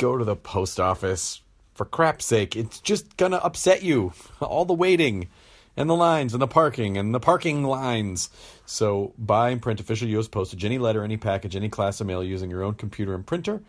[0.00, 1.42] go to the post office.
[1.74, 4.14] For crap's sake, it's just gonna upset you.
[4.40, 5.28] All the waiting
[5.76, 8.30] and the lines and the parking and the parking lines.
[8.64, 10.26] So buy and print official U.S.
[10.26, 13.62] postage, any letter, any package, any class of mail using your own computer and printer.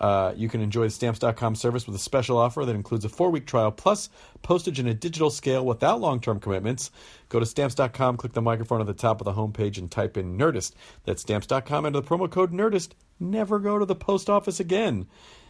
[0.00, 3.30] Uh, you can enjoy the Stamps.com service with a special offer that includes a four
[3.30, 4.08] week trial plus
[4.42, 6.92] postage in a digital scale without long term commitments.
[7.28, 10.38] Go to Stamps.com, click the microphone at the top of the homepage, and type in
[10.38, 10.74] Nerdist.
[11.04, 12.90] That's Stamps.com, enter the promo code Nerdist.
[13.18, 15.06] Never go to the post office again.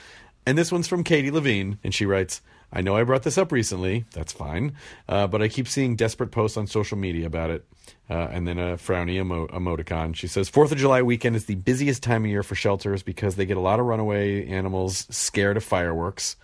[0.47, 2.41] And this one's from Katie Levine, and she writes,
[2.73, 4.05] I know I brought this up recently.
[4.13, 4.75] That's fine.
[5.09, 7.65] Uh, but I keep seeing desperate posts on social media about it.
[8.11, 10.15] Uh, and then a frowny emo- emoticon.
[10.15, 13.37] She says, Fourth of July weekend is the busiest time of year for shelters because
[13.37, 16.37] they get a lot of runaway animals scared of fireworks.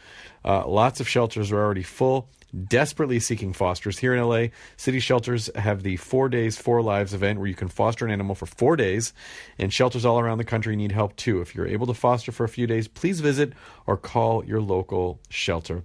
[0.45, 2.29] Uh, lots of shelters are already full,
[2.69, 3.99] desperately seeking fosters.
[3.99, 4.47] Here in LA,
[4.77, 8.35] city shelters have the Four Days, Four Lives event where you can foster an animal
[8.35, 9.15] for four days,
[9.59, 11.41] and shelters all around the country need help too.
[11.41, 13.55] If you're able to foster for a few days, please visit
[13.87, 15.85] or call your local shelter.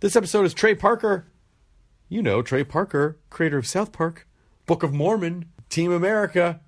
[0.00, 1.26] This episode is Trey Parker.
[2.08, 4.28] You know Trey Parker, creator of South Park,
[4.64, 6.60] Book of Mormon, Team America,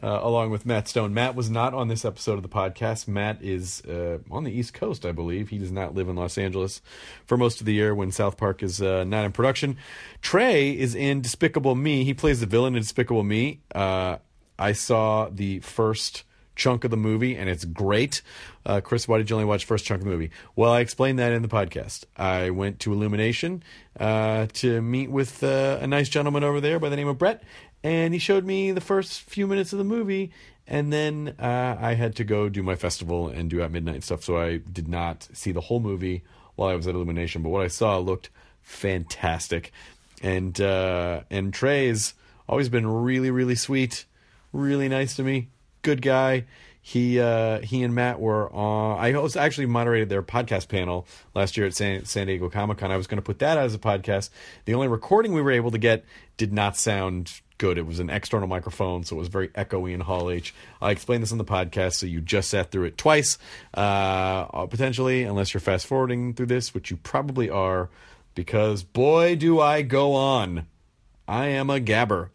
[0.00, 1.12] uh, along with Matt Stone.
[1.12, 3.08] Matt was not on this episode of the podcast.
[3.08, 5.48] Matt is uh, on the East Coast, I believe.
[5.48, 6.80] He does not live in Los Angeles
[7.26, 9.76] for most of the year when South Park is uh, not in production.
[10.22, 12.04] Trey is in Despicable Me.
[12.04, 13.62] He plays the villain in Despicable Me.
[13.74, 14.18] Uh,
[14.60, 16.22] I saw the first
[16.60, 18.22] chunk of the movie and it's great.
[18.64, 20.30] Uh, Chris, why did you only watch first chunk of the movie?
[20.54, 22.04] Well, I explained that in the podcast.
[22.16, 23.62] I went to Illumination
[23.98, 27.42] uh, to meet with uh, a nice gentleman over there by the name of Brett,
[27.82, 30.32] and he showed me the first few minutes of the movie,
[30.66, 34.22] and then uh, I had to go do my festival and do at midnight stuff,
[34.22, 36.22] so I did not see the whole movie
[36.56, 37.42] while I was at Illumination.
[37.42, 38.28] But what I saw looked
[38.60, 39.72] fantastic,
[40.22, 42.12] and uh, and Trey's
[42.46, 44.04] always been really really sweet,
[44.52, 45.48] really nice to me,
[45.82, 46.44] good guy.
[46.82, 48.98] He uh, he and Matt were on.
[48.98, 52.90] I was actually moderated their podcast panel last year at San, San Diego Comic Con.
[52.90, 54.30] I was going to put that out as a podcast.
[54.64, 56.04] The only recording we were able to get
[56.38, 57.76] did not sound good.
[57.76, 60.54] It was an external microphone, so it was very echoey in Hall H.
[60.80, 63.36] I explained this on the podcast, so you just sat through it twice,
[63.74, 67.90] uh, potentially, unless you're fast forwarding through this, which you probably are,
[68.34, 70.66] because boy, do I go on.
[71.28, 72.30] I am a gabber.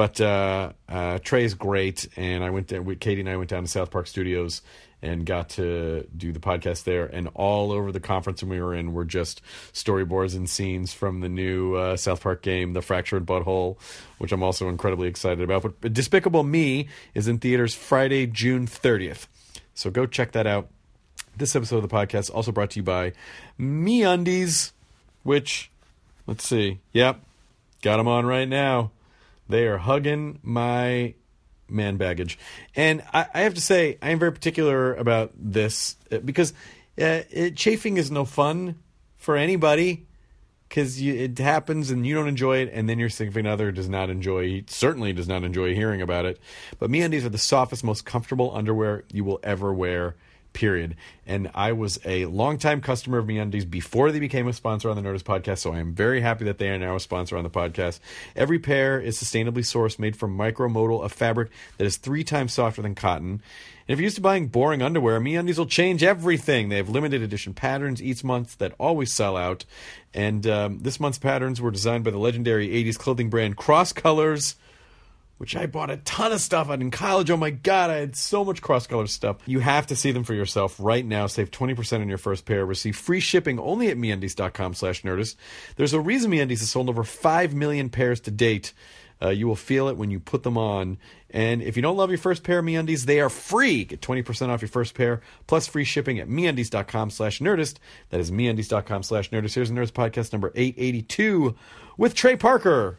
[0.00, 1.18] But uh, uh,
[1.58, 4.62] great, and I went we, Katie and I went down to South Park Studios
[5.02, 7.04] and got to do the podcast there.
[7.04, 9.42] And all over the conference we were in were just
[9.74, 13.78] storyboards and scenes from the new uh, South Park game, The Fractured But Whole,
[14.16, 15.60] which I'm also incredibly excited about.
[15.60, 19.26] But, but Despicable Me is in theaters Friday, June 30th.
[19.74, 20.70] So go check that out.
[21.36, 23.12] This episode of the podcast also brought to you by
[23.60, 24.72] MeUndies,
[25.24, 25.70] which,
[26.26, 27.20] let's see, yep,
[27.82, 28.92] got them on right now.
[29.50, 31.14] They are hugging my
[31.68, 32.38] man baggage.
[32.74, 36.52] And I, I have to say, I am very particular about this uh, because
[37.00, 38.76] uh, it, chafing is no fun
[39.16, 40.06] for anybody
[40.68, 44.08] because it happens and you don't enjoy it, and then your significant other does not
[44.08, 46.38] enjoy, certainly does not enjoy hearing about it.
[46.78, 50.14] But MeUndies are the softest, most comfortable underwear you will ever wear
[50.52, 50.96] period.
[51.26, 55.02] And I was a longtime customer of MeUndies before they became a sponsor on the
[55.02, 57.50] Nerdist podcast, so I am very happy that they are now a sponsor on the
[57.50, 58.00] podcast.
[58.34, 62.82] Every pair is sustainably sourced, made from micromodal, a fabric that is three times softer
[62.82, 63.42] than cotton.
[63.90, 66.68] And if you're used to buying boring underwear, MeUndies will change everything.
[66.68, 69.64] They have limited edition patterns each month that always sell out.
[70.14, 74.56] And um, this month's patterns were designed by the legendary 80s clothing brand Cross Colors
[75.40, 77.30] which I bought a ton of stuff on in college.
[77.30, 79.38] Oh my god, I had so much cross color stuff.
[79.46, 81.26] You have to see them for yourself right now.
[81.28, 82.66] Save 20% on your first pair.
[82.66, 85.36] Receive free shipping only at MeUndies.com slash Nerdist.
[85.76, 88.74] There's a reason MeUndies has sold over 5 million pairs to date.
[89.22, 90.98] Uh, you will feel it when you put them on.
[91.30, 93.84] And if you don't love your first pair of MeUndies, they are free.
[93.84, 97.76] Get 20% off your first pair, plus free shipping at MeUndies.com slash Nerdist.
[98.10, 99.54] That is MeUndies.com slash Nerdist.
[99.54, 101.56] Here's the Nerdist Podcast number 882
[101.96, 102.98] with Trey Parker.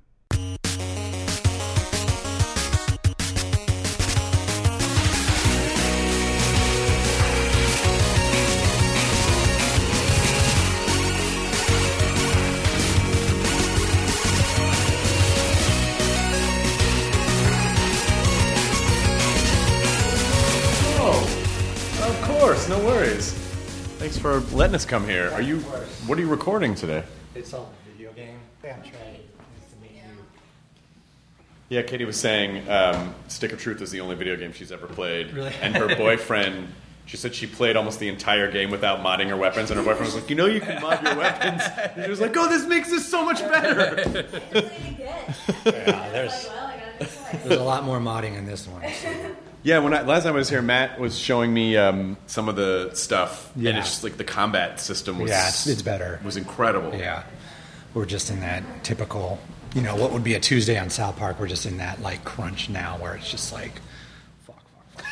[24.21, 25.31] for letting us come here.
[25.33, 25.59] Are you?
[26.05, 27.03] What are you recording today?
[27.33, 28.37] It's all a video game.
[28.63, 28.91] Yeah, I'm Trey.
[28.93, 30.01] Nice to meet you.
[31.69, 34.85] Yeah, Katie was saying um, Stick of Truth is the only video game she's ever
[34.85, 35.33] played.
[35.33, 35.51] Really?
[35.61, 36.67] And her boyfriend,
[37.07, 40.13] she said she played almost the entire game without modding her weapons, and her boyfriend
[40.13, 41.63] was like, "You know, you can mod your weapons."
[41.95, 44.27] And she was like, "Oh, this makes this so much better."
[45.65, 46.49] Yeah, there's
[47.43, 48.83] there's a lot more modding in this one.
[49.01, 49.35] so.
[49.63, 52.55] Yeah, when I, last time I was here, Matt was showing me um, some of
[52.55, 56.19] the stuff, and it's just like the combat system was Yeah, it's, it's better.
[56.23, 56.95] was incredible.
[56.97, 57.23] Yeah,
[57.93, 59.39] we're just in that typical,
[59.75, 61.39] you know, what would be a Tuesday on South Park.
[61.39, 63.73] We're just in that like crunch now, where it's just like,
[64.45, 64.61] fuck,
[64.97, 65.05] fuck,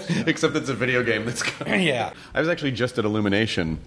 [0.00, 0.10] fuck.
[0.26, 1.42] Except it's a video game that's.
[1.66, 2.12] yeah.
[2.34, 3.78] I was actually just at Illumination.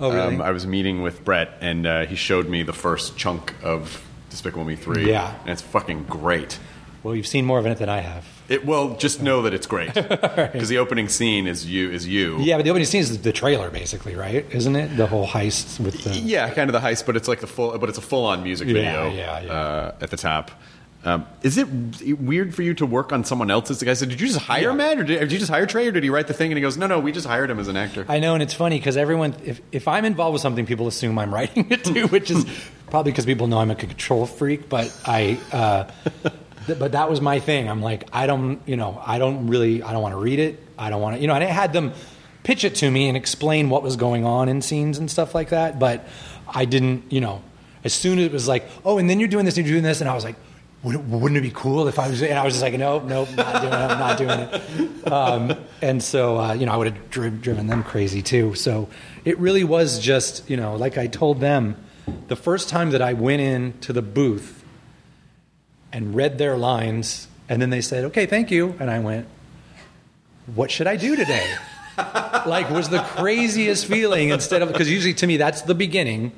[0.00, 0.34] Oh, really?
[0.36, 4.04] Um, I was meeting with Brett, and uh, he showed me the first chunk of
[4.30, 5.08] Despicable Me Three.
[5.08, 5.34] Yeah.
[5.42, 6.58] and it's fucking great.
[7.04, 8.26] Well, you've seen more of it than I have.
[8.48, 12.38] It well, just know that it's great because the opening scene is you is you.
[12.40, 14.44] Yeah, but the opening scene is the trailer, basically, right?
[14.50, 16.10] Isn't it the whole heist with the?
[16.10, 18.68] Yeah, kind of the heist, but it's like the full, but it's a full-on music
[18.68, 19.10] Yeah, video.
[19.14, 19.52] yeah, yeah.
[19.52, 20.50] Uh, at the top.
[21.06, 21.68] Um, is it
[22.18, 23.78] weird for you to work on someone else's?
[23.78, 24.74] The guy said, "Did you just hire Yeah.
[24.74, 26.56] Matt, or did, did you just hire Trey, or did he write the thing?" And
[26.56, 28.54] he goes, "No, no, we just hired him as an actor." I know, and it's
[28.54, 32.06] funny because everyone, if, if I'm involved with something, people assume I'm writing it too,
[32.08, 32.46] which is
[32.90, 34.70] probably because people know I'm a control freak.
[34.70, 35.90] But I, uh,
[36.66, 37.68] but that was my thing.
[37.68, 40.60] I'm like, I don't, you know, I don't really, I don't want to read it.
[40.78, 41.92] I don't want to, you know, and I had them
[42.42, 45.50] pitch it to me and explain what was going on in scenes and stuff like
[45.50, 45.78] that.
[45.78, 46.06] But
[46.48, 47.42] I didn't, you know,
[47.84, 49.84] as soon as it was like, oh, and then you're doing this, and you're doing
[49.84, 50.36] this, and I was like.
[50.86, 52.22] Wouldn't it be cool if I was?
[52.22, 53.78] And I was just like, nope, nope, not doing it.
[53.78, 55.10] Not doing it.
[55.10, 58.54] Um, and so, uh, you know, I would have dri- driven them crazy too.
[58.54, 58.90] So
[59.24, 61.76] it really was just, you know, like I told them,
[62.28, 64.62] the first time that I went in to the booth
[65.94, 68.74] and read their lines, and then they said, okay, thank you.
[68.80, 69.26] And I went,
[70.54, 71.54] what should I do today?
[71.96, 76.32] like, was the craziest feeling instead of, because usually to me, that's the beginning.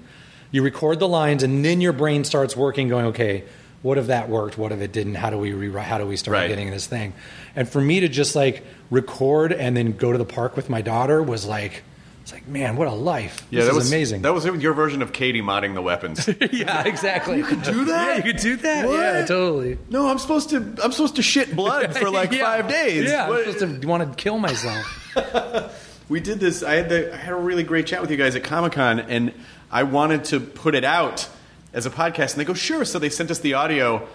[0.52, 3.44] You record the lines, and then your brain starts working, going, okay,
[3.82, 4.58] what if that worked?
[4.58, 5.14] What if it didn't?
[5.14, 5.86] How do we rewrite?
[5.86, 6.48] How do we start Right.
[6.48, 7.14] getting this thing?
[7.54, 10.82] And for me to just like record and then go to the park with my
[10.82, 11.82] daughter was like,
[12.26, 13.46] it's like, man, what a life!
[13.50, 14.22] Yeah, this that is was amazing.
[14.22, 16.28] That was your version of Katie modding the weapons.
[16.50, 17.36] yeah, exactly.
[17.36, 18.08] You could do that?
[18.08, 18.84] Yeah, you could do that.
[18.84, 18.98] What?
[18.98, 19.78] Yeah, totally.
[19.90, 20.56] no, I'm supposed to.
[20.82, 22.42] I'm supposed to shit blood for like Yeah.
[22.42, 23.08] five days.
[23.08, 25.94] Yeah, What- I'm supposed to want to kill myself.
[26.08, 26.64] we did this.
[26.64, 27.14] I had the.
[27.14, 29.32] I had a really great chat with you guys at Comic Con, and
[29.70, 31.28] I wanted to put it out
[31.72, 34.08] as a podcast, and they go, "Sure." So they sent us the audio,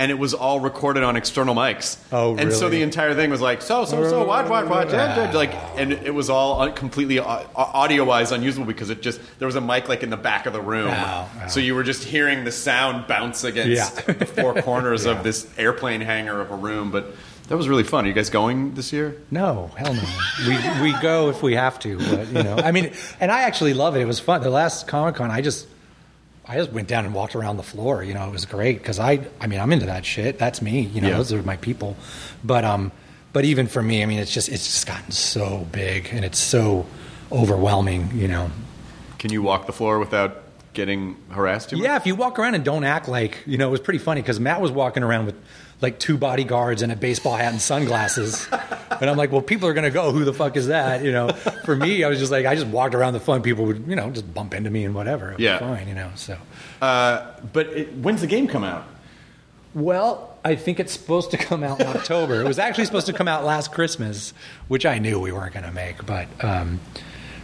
[0.00, 1.98] and it was all recorded on external mics.
[2.10, 2.78] Oh, And so really?
[2.78, 4.24] the entire thing was like, so, so, so, oh.
[4.24, 8.04] watch, watch, watch, yeah, yeah, like, and it was all un- completely uh, uh, audio
[8.04, 10.60] wise unusable because it just there was a mic like in the back of the
[10.62, 11.46] room, Wow, wow.
[11.48, 13.68] so you were just hearing the sound bounce against
[14.08, 14.14] Yeah.
[14.14, 16.90] the four corners of this airplane hangar of a room.
[16.90, 17.14] But
[17.48, 18.04] that was really fun.
[18.06, 19.16] Are you guys going this year?
[19.30, 20.02] No, hell no.
[20.48, 20.56] we
[20.92, 23.96] we go if we have to, but you know, I mean, and I actually love
[23.96, 24.00] it.
[24.00, 24.40] It was fun.
[24.40, 25.66] The last Comic Con, I just
[26.50, 28.02] I just went down and walked around the floor.
[28.02, 30.38] You know, it was great because I I mean I'm into that shit.
[30.38, 30.80] That's me.
[30.80, 31.16] You know, Yeah.
[31.18, 31.96] those are my people.
[32.42, 32.90] But um,
[33.32, 36.38] but even for me, I mean, it's just it's just gotten so big and it's
[36.40, 36.86] so
[37.30, 38.10] overwhelming.
[38.14, 38.50] You know,
[39.18, 40.42] Can you walk the floor without
[40.72, 41.84] getting harassed too much?
[41.84, 44.20] Yeah, if you walk around and don't act like, you know, it was pretty funny
[44.20, 45.36] because Matt was walking around with
[45.80, 48.46] like two bodyguards and a baseball hat and sunglasses.
[49.00, 51.02] and I'm like, well, people are going to go, who the fuck is that?
[51.02, 51.28] You know,
[51.64, 53.42] for me, I was just like, I just walked around the fun.
[53.42, 55.30] People would, you know, just bump into me and whatever.
[55.30, 55.58] It was Yeah.
[55.58, 56.36] Fine, you know, so.
[56.82, 58.84] Uh, but it, when's the game come out?
[59.72, 62.40] Well, I think it's supposed to come out in October.
[62.40, 64.32] it was actually supposed to come out last Christmas,
[64.68, 66.80] which I knew we weren't going to make, but um,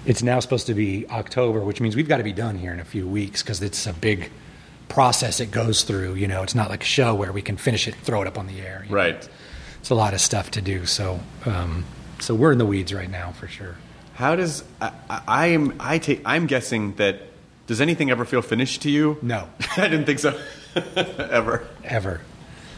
[0.05, 2.81] it's now supposed to be October, which means we've got to be done here in
[2.81, 4.31] a few weeks because it's a big
[4.89, 6.15] process it goes through.
[6.15, 8.39] You know, it's not like a show where we can finish it throw it up
[8.39, 8.83] on the air.
[8.85, 8.97] you know.
[8.97, 9.29] Right.
[9.81, 10.87] It's a lot of stuff to do.
[10.87, 11.85] So, um,
[12.19, 13.77] so we're in the weeds right now for sure.
[14.15, 17.23] How does I, I, I am I take I'm guessing that
[17.67, 19.19] does anything ever feel finished to you?
[19.23, 19.49] No.
[19.77, 20.39] I didn't think so.
[20.97, 21.67] ever.
[21.85, 22.21] ever.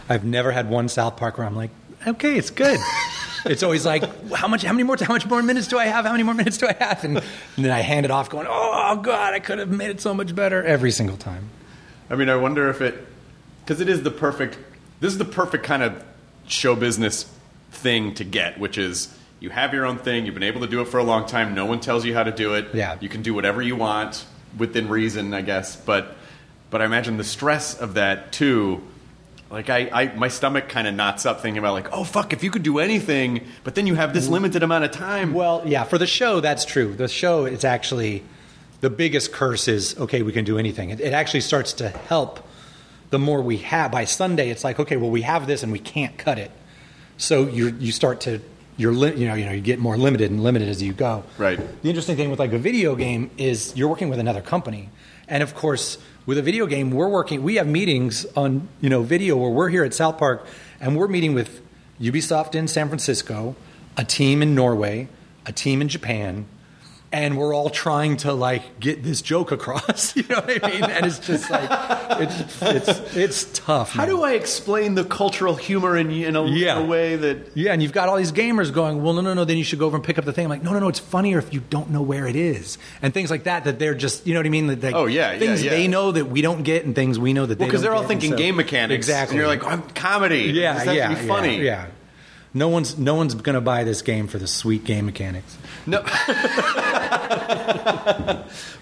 [0.09, 1.71] I've never had one South Park where I'm like,
[2.07, 2.81] okay, it's good.
[3.45, 4.63] it's always like, how much?
[4.63, 4.97] How many more?
[4.99, 6.05] How much more minutes do I have?
[6.05, 7.05] How many more minutes do I have?
[7.05, 10.01] And, and then I hand it off, going, oh god, I could have made it
[10.01, 11.51] so much better every single time.
[12.11, 13.07] I mean, I wonder if it
[13.61, 14.59] because it is the perfect.
[15.01, 16.05] This is the perfect kind of
[16.47, 17.31] show business
[17.71, 20.25] thing to get, which is you have your own thing.
[20.25, 21.55] You've been able to do it for a long time.
[21.55, 22.75] No one tells you how to do it.
[22.75, 22.97] Yeah.
[23.01, 24.25] you can do whatever you want
[24.57, 25.77] within reason, I guess.
[25.77, 26.17] But
[26.71, 28.83] but I imagine the stress of that too.
[29.51, 32.43] Like I, I my stomach kind of knots up thinking about like, oh fuck, if
[32.43, 34.33] you could do anything, but then you have this mm.
[34.33, 35.33] limited amount of time.
[35.33, 36.95] Well, yeah, for the show, that's true.
[36.95, 38.25] The show, it's actually
[38.81, 40.91] the biggest curse is okay, we can do anything.
[40.91, 42.41] It, it actually starts to help
[43.11, 43.91] the more we have.
[43.91, 46.51] By Sunday, it's like okay, well, we have this and we can't cut it,
[47.17, 48.41] so you you start to
[48.77, 51.25] you're you know you know you get more limited and limited as you go.
[51.37, 51.59] Right.
[51.83, 54.91] The interesting thing with like a video game is you're working with another company,
[55.27, 57.43] and of course with a video game we're working.
[57.43, 60.47] We have meetings on you know video where we're here at South Park
[60.81, 61.61] and we're meeting with
[62.01, 63.57] Ubisoft in San Francisco,
[63.97, 65.09] a team in Norway,
[65.45, 66.47] a team in Japan.
[67.11, 70.85] And we're all trying to like get this joke across, you know what I mean?
[70.85, 71.67] And it's just like
[72.21, 73.93] it's it's it's tough.
[73.93, 74.09] how man.
[74.15, 76.79] do I explain the cultural humor in, in, a, Yeah.
[76.79, 79.33] in a way that Yeah, and you've got all these gamers going, well, no, no,
[79.33, 80.45] no, then you should go over and pick up the thing.
[80.45, 82.77] I'm like, no, no, no, it's funnier if you don't know where it is.
[83.01, 84.67] And things like that, that they're just, you know what I mean?
[84.67, 85.71] That, like, Oh, yeah, yeah, Things yeah.
[85.71, 87.91] they know that we don't get and things we know that they Well, because don't
[87.91, 88.09] they're all get.
[88.09, 88.95] Thinking so- game mechanics.
[89.07, 89.37] Exactly.
[89.37, 90.51] And you're like, oh, I'm comedy.
[90.53, 91.57] yeah, yeah, be funny.
[91.57, 91.87] Yeah, yeah.
[92.55, 95.57] No one's, no one's going to buy this game for the sweet game mechanics.
[95.87, 96.03] No.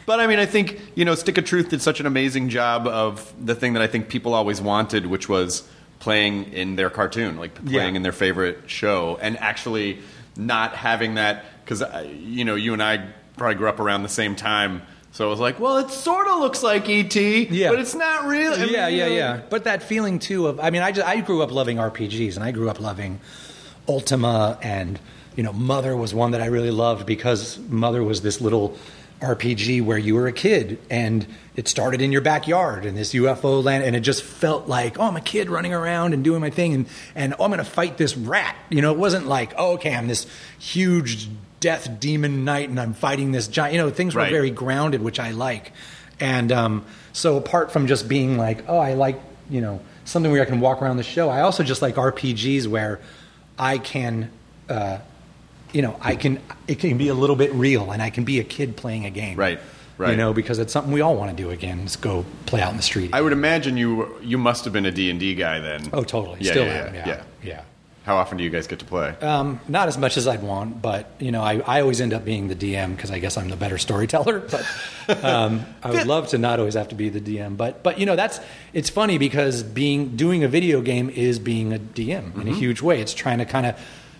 [0.06, 2.86] but I mean, I think, you know, Stick of Truth did such an amazing job
[2.86, 5.68] of the thing that I think people always wanted, which was
[5.98, 7.96] playing in their cartoon, like playing Yeah.
[7.96, 9.98] in their favorite show, and actually
[10.36, 14.08] not having that, because, uh, you know, you and I probably grew up around the
[14.08, 14.82] same time.
[15.12, 17.70] So I was like, well, it sort of looks like E.T., Yeah.
[17.70, 18.52] but it's not real.
[18.52, 19.40] I mean, yeah, you yeah, know, yeah.
[19.48, 22.44] But that feeling too of I mean, I just I grew up loving RPGs and
[22.44, 23.18] I grew up loving
[23.88, 24.98] Ultima and
[25.36, 28.76] you know Mother was one that I really loved because Mother was this little
[29.20, 33.64] RPG where you were a kid and it started in your backyard and this UFO
[33.64, 36.50] land and it just felt like oh I'm a kid running around and doing my
[36.50, 38.54] thing and and oh, I'm going to fight this rat.
[38.68, 40.26] You know, it wasn't like oh okay I'm this
[40.58, 41.28] huge
[41.60, 43.74] death demon knight and I'm fighting this giant.
[43.74, 44.30] You know, things were Right.
[44.30, 45.72] very grounded, which I like.
[46.20, 50.40] And um, so, apart from just being like, oh, I like, you know, something where
[50.42, 53.00] I can walk around the show, I also just like RPGs where
[53.58, 54.30] I can,
[54.68, 54.98] uh,
[55.72, 58.38] you know, I can, it can be a little bit real and I can be
[58.40, 59.38] a kid playing a game.
[59.38, 59.58] Right,
[59.98, 60.10] right.
[60.10, 62.70] You know, because it's something we all want to do again, is go play out
[62.70, 63.10] in the street.
[63.12, 65.88] I would imagine you you must have been a D&D guy then.
[65.92, 66.38] oh, totally.
[66.40, 66.94] Yeah, Still yeah, am.
[66.94, 67.22] yeah, Yeah.
[67.42, 67.62] yeah.
[68.06, 69.16] How often do you guys get to play?
[69.20, 72.24] Um, not as much as I'd want, but you know, I, I always end up
[72.24, 74.38] being the DM because I guess I'm the better storyteller.
[74.38, 77.56] But um, I would love to not always have to be the DM.
[77.56, 78.38] But but you know, that's
[78.72, 82.80] it's funny because being doing a video game is being a DM in a huge
[82.80, 83.00] way.
[83.00, 83.76] It's trying to kind of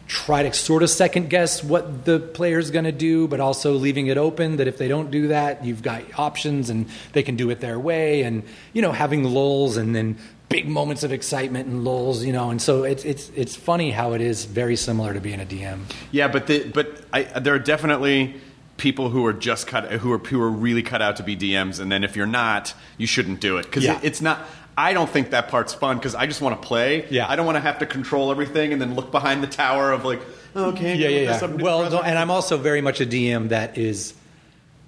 [0.09, 4.07] try to sort of second guess what the player's going to do, but also leaving
[4.07, 7.51] it open that if they don't do that, you've got options and they can do
[7.51, 8.23] it their way.
[8.23, 12.51] And you know, having lulls and then big moments of excitement and lulls, you know.
[12.51, 15.81] And so it's it's it's funny how it is very similar to being a DM.
[16.13, 18.37] Yeah, but the, but I, there are definitely
[18.77, 21.81] people who are just cut who are who are really cut out to be DMs,
[21.81, 24.01] and then if you're not, you shouldn't do it because Yeah.
[24.03, 24.41] it's not.
[24.79, 27.07] I don't think that part's fun because I just want to play.
[27.09, 27.27] Yeah.
[27.27, 30.05] I don't want to have to control everything and then look behind the tower of
[30.05, 30.21] like,
[30.55, 31.47] oh, okay, yeah, yeah, yeah.
[31.47, 34.13] Well, and I'm also very much a DM that is,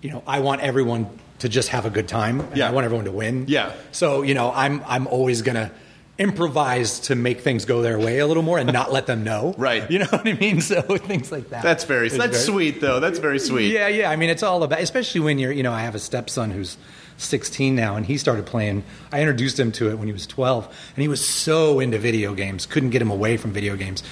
[0.03, 1.09] you know, I want everyone
[1.40, 2.40] to just have a good time.
[2.40, 2.68] And Yeah.
[2.68, 3.45] I want everyone to win.
[3.49, 3.73] Yeah.
[3.92, 5.71] So you know, I'm I'm always gonna
[6.18, 9.54] improvise to make things go their way a little more and not let them know.
[9.59, 9.88] Right.
[9.90, 10.61] You know what I mean?
[10.68, 11.62] So things like that.
[11.62, 12.99] that's very that's very- sweet though.
[13.00, 13.73] That's very sweet.
[13.73, 14.11] Yeah, yeah.
[14.11, 16.76] I mean, it's all about, especially when you're, you know, I have a stepson who's
[17.18, 18.85] 16 now, and he started playing.
[19.12, 22.33] I introduced him to it when he was 12, and he was so into video
[22.35, 24.02] games, couldn't get him away from video games.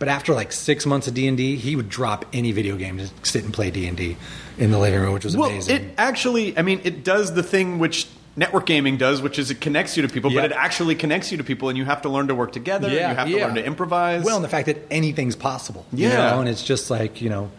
[0.00, 2.96] But after like six months of D and D, he would drop any video game
[2.98, 4.16] to sit and play D and D
[4.58, 5.76] in the living room, which was Well, amazing.
[5.76, 9.60] it actually, I mean, it does the thing which network gaming does, which is it
[9.60, 10.40] connects you to people, Yeah.
[10.40, 12.86] but it actually connects you to people, and you have to learn to work together.
[12.88, 14.24] and you have to learn to improvise.
[14.24, 15.84] Well, and the fact that anything's possible.
[15.92, 16.30] you Yeah.
[16.30, 17.50] know, and it's just like, you know,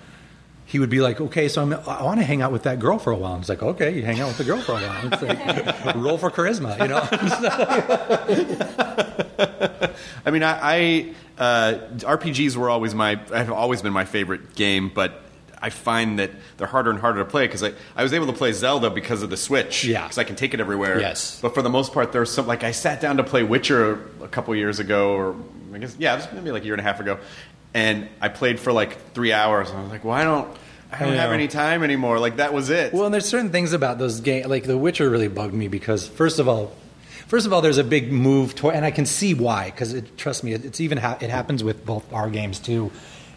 [0.72, 2.98] he would be like, okay, so I'm, I want to hang out with that girl
[2.98, 3.34] for a while.
[3.34, 5.10] And it's like, okay, you hang out with the girl for a while.
[5.12, 7.02] It's like, roll for charisma, you know?
[10.26, 14.90] I mean, I, I uh, RPGs were always my have always been my favorite game,
[14.96, 15.22] but
[15.62, 18.34] I find that they're harder and harder to play because I, I was able to
[18.34, 19.84] play Zelda because of the Switch.
[19.84, 20.04] Yeah.
[20.04, 21.02] because I can take it everywhere.
[21.02, 21.38] Yes.
[21.42, 24.30] but for the most part, there's some like I sat down to play Witcher a
[24.30, 25.36] couple years ago, or
[25.74, 27.20] I guess yeah, it was maybe like a year and a half ago,
[27.74, 29.70] and I played for like three hours.
[29.70, 30.56] And I was like, why don't.
[30.92, 32.20] I don't have any time anymore.
[32.20, 32.94] Like that was it.
[32.94, 36.08] Well, and there's certain things about those games, like The Witcher, really bugged me because
[36.08, 36.74] first of all,
[37.28, 39.66] first of all, there's a big move toward, and I can see why.
[39.72, 42.92] Because trust me, it's even ha- it happens with both our games too.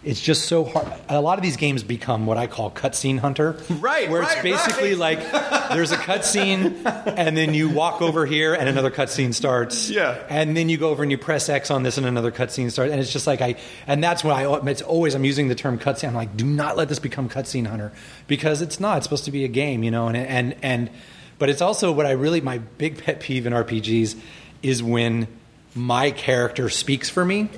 [0.04, 0.86] It's just so hard.
[1.08, 4.94] A lot of these games become what I call cutscene hunter, Right, Where it's basically
[4.94, 5.18] right.
[5.18, 6.84] like there's a cutscene,
[7.16, 9.88] and then you walk over here, and another cutscene starts.
[9.90, 10.18] Yeah.
[10.28, 12.92] and then you go over and you press X on this, and another cutscene starts.
[12.92, 13.56] And it's just like I,
[13.86, 14.44] and that's when I.
[14.70, 16.08] It's always I'm using the term cutscene.
[16.08, 17.92] I'm like, do not let this become cutscene hunter
[18.26, 18.98] because it's not.
[18.98, 20.08] It's supposed to be a game, you know.
[20.08, 20.90] And and and,
[21.38, 24.16] but it's also what I really my big pet peeve in RPGs
[24.62, 25.28] is when
[25.74, 27.48] my character speaks for me.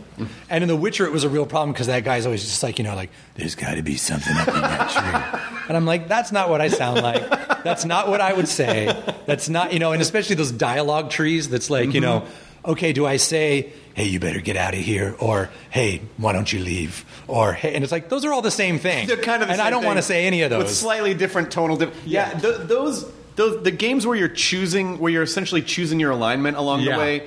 [0.49, 2.79] And in The Witcher, it was a real problem because that guy's always just like,
[2.79, 5.41] you know, like, there's got to be something up in that tree.
[5.69, 7.29] And I'm like, that's not what I sound like.
[7.65, 8.87] That's not what I would say.
[9.27, 12.71] That's not, you know, and especially those dialogue trees that's like, you know, mm-hmm.
[12.71, 15.17] okay, do I say, hey, you better get out of here?
[15.19, 17.05] Or, hey, why don't you leave?
[17.27, 19.09] Or, hey, and it's like, those are all the same thing.
[19.09, 20.63] They're kind of the and I don't want to say any of those.
[20.67, 21.77] with slightly different tonal.
[21.79, 22.39] Dip- yeah, Yeah.
[22.39, 26.83] th- those those the games where you're choosing where you're essentially choosing your alignment along
[26.83, 26.93] Yeah.
[26.93, 27.23] the way.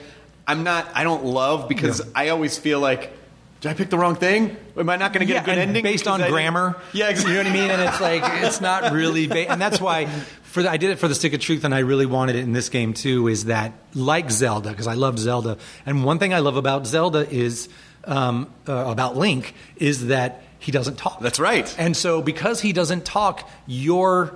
[0.50, 0.90] I'm not.
[0.96, 3.14] I don't love because I always feel like.
[3.62, 4.56] Did I pick the wrong thing?
[4.78, 6.78] Am I not going to get yeah, a good ending based on I grammar.
[6.94, 7.36] Yeah, exactly.
[7.36, 7.72] You know what I mean?
[7.72, 10.96] And it's like it's not really, ba- and that's why for the, I did it
[10.98, 13.28] for the stick of truth, and I really wanted it in this game too.
[13.28, 17.30] Is that like Zelda because I love Zelda, and one thing I love about Zelda
[17.30, 17.70] is
[18.06, 21.20] um, uh, about Link is that he doesn't talk.
[21.20, 21.74] That's right.
[21.78, 24.36] And so because he doesn't talk, your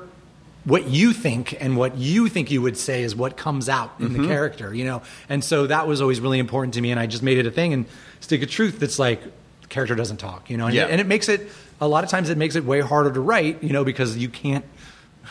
[0.66, 4.10] what you think and what you think you would say is what comes out in
[4.10, 4.22] Mm-hmm.
[4.22, 5.02] the character, you know.
[5.30, 7.52] And so that was always really important to me, and I just made it a
[7.52, 7.74] thing.
[7.74, 7.86] And
[8.22, 9.22] stick of truth, that's like
[9.62, 10.68] the character doesn't talk, you know.
[10.68, 10.86] And, Yeah.
[10.86, 11.50] and it makes it
[11.82, 14.30] a lot of times it makes it way harder to write, you know, because you
[14.30, 14.64] can't,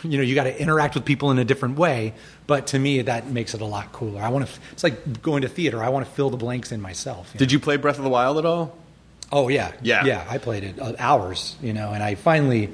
[0.02, 2.12] you know, you got to interact with people in a different way.
[2.46, 4.20] But to me, that makes it a lot cooler.
[4.20, 4.52] I want to.
[4.72, 5.82] It's like going to theater.
[5.82, 7.30] I want to fill the blanks in myself.
[7.32, 7.38] you know?
[7.38, 8.76] Did you play Breath of the Wild at all?
[9.30, 10.04] Oh yeah, Yeah.
[10.04, 10.26] yeah.
[10.28, 12.68] I played it uh, hours, you know, and I finally,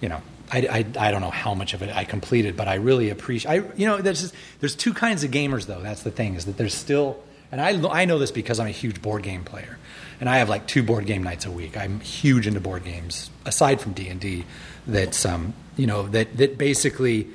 [0.00, 0.58] you know, I,
[0.98, 3.50] I, I don't know how much of it I completed, but I really appreciate.
[3.50, 5.80] I you know, there's just, there's two kinds of gamers though.
[5.80, 8.70] That's the thing is that there's still, and I I know this because I'm a
[8.70, 9.78] huge board game player,
[10.20, 11.76] and I have like two board game nights a week.
[11.76, 14.44] I'm huge into board games aside from D and D.
[14.86, 17.28] That's um you know that that basically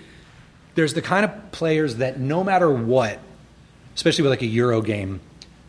[0.76, 3.20] there's the kind of players that no matter what,
[3.96, 5.20] especially with like a Euro game,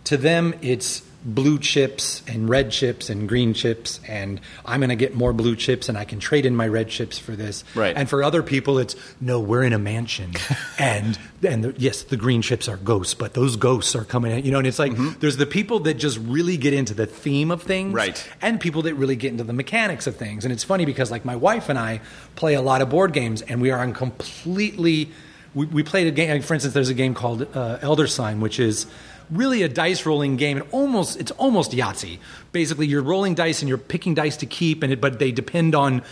[0.05, 4.97] to them it's blue chips and red chips and green chips, and I'm going to
[4.97, 7.63] get more blue chips and I can trade in my red chips for this.
[7.75, 7.95] Right.
[7.97, 10.33] And for other people, it's no, we're in a mansion,
[10.79, 14.45] and and the, yes, the green chips are ghosts, but those ghosts are coming in.
[14.45, 17.51] You know, and it's like there's the people that just really get into the theme
[17.51, 18.29] of things, Right.
[18.41, 20.45] and people that really get into the mechanics of things.
[20.45, 22.01] And it's funny because like my wife and I
[22.37, 25.11] play a lot of board games, and we are on completely.
[25.53, 26.41] We, we played a game.
[26.43, 28.87] For instance, there's a game called uh, Elder Sign, which is
[29.31, 30.59] really a dice rolling game.
[30.59, 32.19] And almost it's almost Yahtzee.
[32.53, 35.75] Basically, you're rolling dice and you're picking dice to keep, and it, but they depend
[35.75, 36.03] on.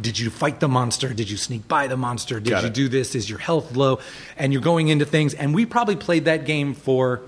[0.00, 1.12] Did you fight the monster?
[1.12, 2.38] Did you sneak by the monster?
[2.38, 2.74] Did Got you it.
[2.74, 3.16] do this?
[3.16, 3.98] Is your health low?
[4.36, 5.34] And you're going into things.
[5.34, 7.20] And we probably played that game for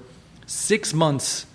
[0.46, 1.46] six months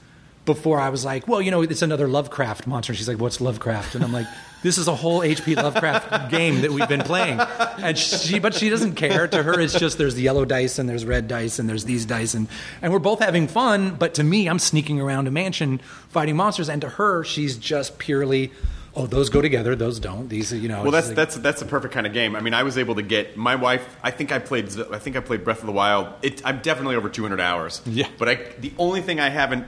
[0.45, 2.91] before I was like, well, you know, it's another Lovecraft monster.
[2.91, 3.95] And she's like, what's Lovecraft?
[3.95, 4.27] And I'm like,
[4.63, 5.55] this is a whole H.P.
[5.55, 7.39] Lovecraft game that we've been playing.
[7.39, 9.27] And she, but she doesn't care.
[9.27, 12.05] To her, it's just there's the yellow dice and there's red dice and there's these
[12.05, 12.47] dice and
[12.81, 13.95] and we're both having fun.
[13.95, 17.97] But to me, I'm sneaking around a mansion fighting monsters, and to her, she's just
[17.99, 18.51] purely.
[18.97, 20.29] oh, those go together, those don't.
[20.29, 20.81] These, are, you know.
[20.81, 22.35] Well, that's like- that's that's the perfect kind of game.
[22.35, 23.97] I mean, I was able to get my wife.
[24.01, 24.69] I think I played.
[24.91, 26.07] i think I played Breath of the Wild.
[26.21, 27.81] It, I'm definitely over 200 hours.
[27.85, 28.07] Yeah.
[28.17, 29.67] But I, the only thing I haven't,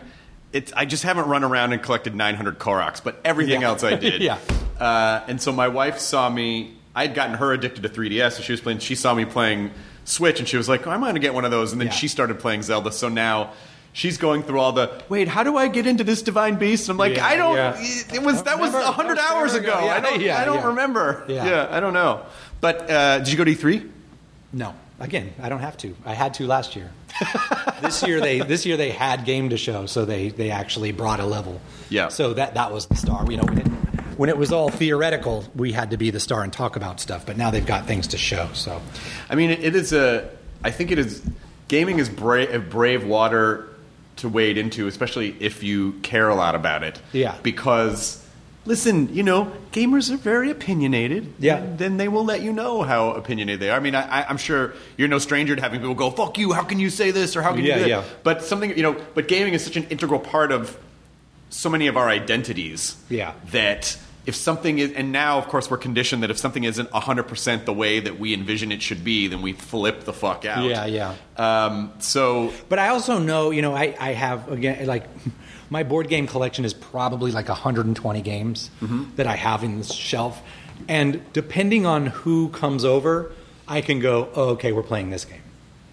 [0.54, 3.04] it's I just haven't run around and collected 900 Koroks.
[3.04, 3.68] But everything Yeah.
[3.68, 4.22] else I did.
[4.22, 4.38] Yeah.
[4.80, 6.74] Uh, and so my wife saw me.
[6.96, 8.80] I had gotten her addicted to 3DS, so she was playing.
[8.80, 9.72] She saw me playing
[10.06, 11.88] Switch, and she was like, oh, "I'm going to get one of those." And then
[11.88, 11.94] Yeah.
[11.94, 12.92] she started playing Zelda.
[12.92, 13.52] So now.
[13.94, 15.28] She's going through all the wait.
[15.28, 16.84] How do I get into this divine beast?
[16.88, 17.56] And I'm like, Yeah, I don't.
[17.56, 17.76] yeah.
[18.14, 18.92] It was that was Remember?
[18.92, 19.70] hundred hours ago.
[19.86, 20.22] Yeah, I don't.
[20.30, 21.26] I don't remember.
[21.28, 21.46] Yeah.
[21.48, 22.24] yeah, I don't know.
[22.62, 23.90] But uh, did you go to E3?
[24.54, 25.96] No, again, I don't have to.
[26.06, 26.92] I had to last year.
[27.82, 31.20] this year they this year they had game to show, so they they actually brought
[31.20, 31.60] a level.
[31.90, 32.10] Yeah.
[32.10, 33.26] So that that was the star.
[33.32, 33.68] You know, when it,
[34.18, 37.26] when it was all theoretical, we had to be the star and talk about stuff.
[37.26, 38.50] But now they've got things to show.
[38.54, 38.82] So
[39.30, 40.30] I mean, it, is a.
[40.64, 41.24] I think it is.
[41.68, 43.68] Gaming is brave, brave water
[44.18, 47.00] to wade into, especially if you care a lot about it.
[47.12, 47.36] Yeah.
[47.44, 48.26] Because,
[48.66, 51.34] listen, you know, gamers are very opinionated.
[51.40, 51.64] Yeah.
[51.76, 53.78] Then they will let you know how opinionated they are.
[53.78, 56.54] I mean, I, I'm sure you're no stranger to having people go, "Fuck you!
[56.54, 57.90] How can you say this?" or "How can Yeah, you?" Do that?
[57.90, 58.04] yeah.
[58.24, 60.76] But something, you know, but gaming is such an integral part of
[61.50, 62.96] so many of our identities.
[63.10, 63.34] Yeah.
[63.52, 67.66] That if something is, and now of course we're conditioned that if something isn't 100%
[67.66, 70.66] the way that we envision it should be, then we flip the fuck out.
[70.66, 71.16] Yeah, yeah.
[71.38, 75.06] Um, so, But I also know, you know, I, I have again like
[75.70, 78.70] my board game collection is probably like 120 games
[79.16, 80.42] that I have in this shelf,
[80.90, 83.32] and depending on who comes over,
[83.68, 85.42] I can go, oh, okay, we're playing this game.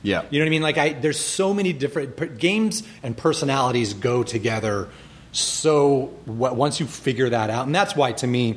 [0.03, 0.23] yeah.
[0.31, 0.63] You know what I mean?
[0.63, 4.89] Like I, there's so many different games and personalities go together.
[5.35, 8.57] So once you figure that out, and that's why to me,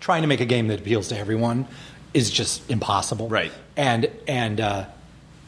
[0.00, 1.66] trying to make a game that appeals to everyone
[2.12, 3.28] is just impossible.
[3.28, 3.50] Right.
[3.74, 4.84] And and uh,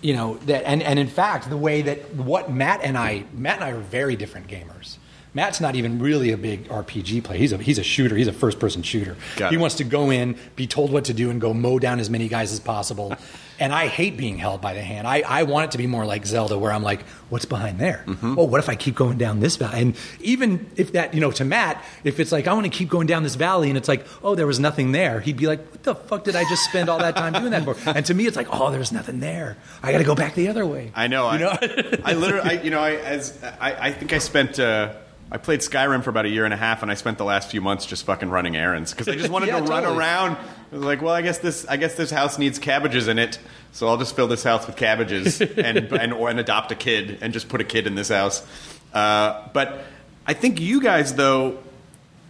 [0.01, 3.57] you know that, and and in fact, the way that what Matt and I, Matt
[3.57, 4.97] and I are very different gamers.
[5.33, 7.39] Matt's not even really a big RPG player.
[7.39, 8.17] He's a he's a shooter.
[8.17, 9.17] He's a first person shooter.
[9.37, 9.61] Got he it.
[9.61, 12.29] wants to go in, be told what to do, and go mow down as many
[12.29, 13.15] guys as possible.
[13.61, 15.07] and I hate being held by the hand.
[15.07, 18.05] I, I want it to be more like Zelda, where I'm like, what's behind there?
[18.23, 19.83] Oh, what if I keep going down this valley?
[19.83, 22.89] And even if that, you know, to Matt, if it's like I want to keep
[22.89, 25.61] going down this valley, and it's like, oh, there was nothing there, he'd be like,
[25.71, 27.77] what the fuck did I just spend all that time doing that for?
[27.87, 29.59] And to me, it's like, oh, there's nothing there.
[29.83, 30.91] I got to go back the other way.
[30.95, 31.31] I know.
[31.33, 31.51] You know?
[31.51, 34.59] I, I literally, I, you know, I, as I, I think I spent.
[34.59, 34.95] Uh,
[35.33, 37.51] I played Skyrim for about a year and a half, and I spent the last
[37.51, 40.37] few months just fucking running errands because I just wanted Yeah, to run around.
[40.73, 43.39] I was like, well, I guess this, I guess this house needs cabbages in it,
[43.73, 47.19] so I'll just fill this house with cabbages and and or and adopt a kid
[47.21, 48.45] and just put a kid in this house.
[48.93, 49.85] Uh, but
[50.27, 51.59] I think you guys, though,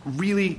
[0.05, 0.59] really,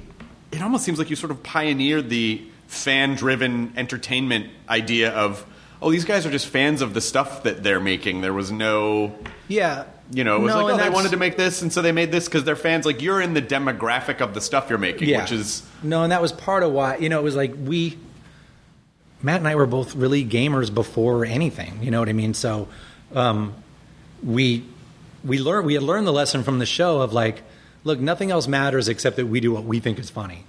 [0.52, 5.46] it almost seems like you sort of pioneered the fan-driven entertainment idea of.
[5.84, 8.22] Oh, these guys are just fans of the stuff that they're making.
[8.22, 9.16] There was no
[9.48, 9.86] yeah.
[10.12, 11.72] You know, it was No, like, oh, and they that's- wanted to make this, and
[11.72, 12.86] so they made this because they're fans.
[12.86, 15.22] Like, you're in the demographic of the stuff you're making, yeah.
[15.22, 17.98] which is no, and that was part of why you know it was like we,
[19.22, 21.82] Matt and I were both really gamers before anything.
[21.82, 22.34] You know what I mean?
[22.34, 22.68] So
[23.14, 23.54] um,
[24.24, 24.64] we
[25.24, 27.44] we learned we had learned the lesson from the show of like,
[27.84, 30.44] look, nothing else matters except that we do what we think is funny.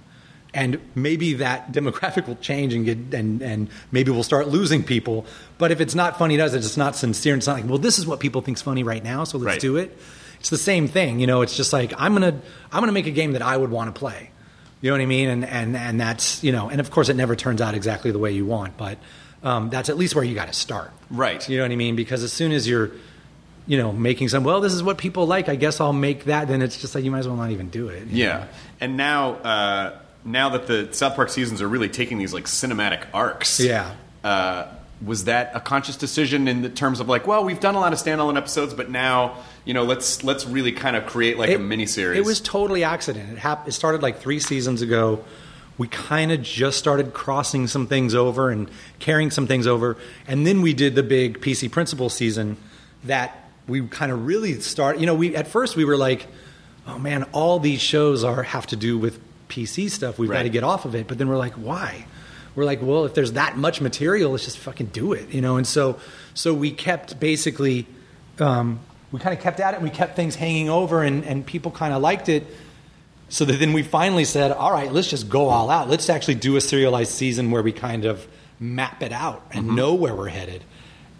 [0.55, 5.25] And maybe that demographic will change and get and, and maybe we'll start losing people.
[5.57, 7.35] But if it's not funny to us, it's not sincere.
[7.35, 9.59] It's not like, well, this is what people think's funny right now, so let's Right.
[9.61, 9.97] do it.
[10.39, 11.41] It's the same thing, you know.
[11.41, 12.39] It's just like I'm gonna
[12.71, 14.29] I'm gonna make a game that I would want to play.
[14.81, 15.29] You know what I mean?
[15.29, 18.19] And and and that's you know, and of course it never turns out exactly the
[18.19, 18.97] way you want, but
[19.41, 20.91] um, that's at least where you got to start.
[21.09, 21.47] Right.
[21.49, 21.95] You know what I mean?
[21.95, 22.91] Because as soon as you're
[23.65, 25.47] you know making some well, this is what people like.
[25.49, 26.49] I guess I'll make that.
[26.49, 28.07] Then it's just like you might as well not even do it.
[28.09, 28.39] yeah.
[28.39, 28.47] know?
[28.81, 33.05] And now, uh, now that the South Park seasons are really taking these like cinematic
[33.13, 33.91] arcs, Yeah.
[34.23, 34.67] Uh,
[35.05, 37.91] was that a conscious decision in the terms of like, well, we've done a lot
[37.91, 41.57] of standalone episodes, but now you know, let's let's really kind of create like a
[41.57, 42.19] mini series.
[42.19, 43.31] It was totally accident.
[43.33, 45.23] It, hap- it started like three seasons ago.
[45.77, 50.45] We kind of just started crossing some things over and carrying some things over, and
[50.45, 52.57] then we did the big PC Principal season
[53.05, 54.99] that we kind of really start.
[54.99, 56.27] You know, we at first we were like,
[56.85, 59.19] "Oh man, all these shows are have to do with
[59.53, 60.17] PC stuff.
[60.19, 62.05] We've got to get off of it." But then we're like, "Why?"
[62.55, 65.57] We're like, "Well, if there's that much material, let's just fucking do it," you know.
[65.57, 65.99] And so,
[66.33, 67.87] so we kept basically
[68.39, 68.79] um,
[69.13, 69.77] we kind of kept at it.
[69.77, 72.45] And We kept things hanging over, and, and people kind of liked it.
[73.29, 75.89] So that then we finally said, all right, let's just go all out.
[75.89, 78.27] Let's actually do a serialized season where we kind of
[78.59, 80.63] map it out and know where we're headed.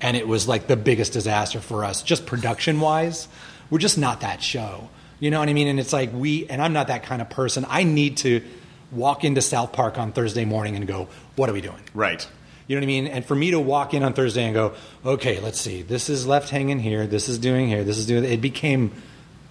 [0.02, 3.28] And it was like the biggest disaster for us, just production wise.
[3.70, 4.90] We're just not that show.
[5.24, 5.70] You know what I mean?
[5.70, 7.66] And it's like we, and I'm not that kind of person.
[7.70, 8.44] I need to
[8.92, 11.08] walk into South Park on Thursday morning and go,
[11.38, 11.80] what are we doing?
[11.94, 12.28] right.
[12.68, 13.08] You know what I mean?
[13.08, 14.74] And for me to walk in on Thursday and go,
[15.06, 18.26] okay, let's see, this is left hanging here, this is doing here, this is doing.
[18.26, 18.92] It became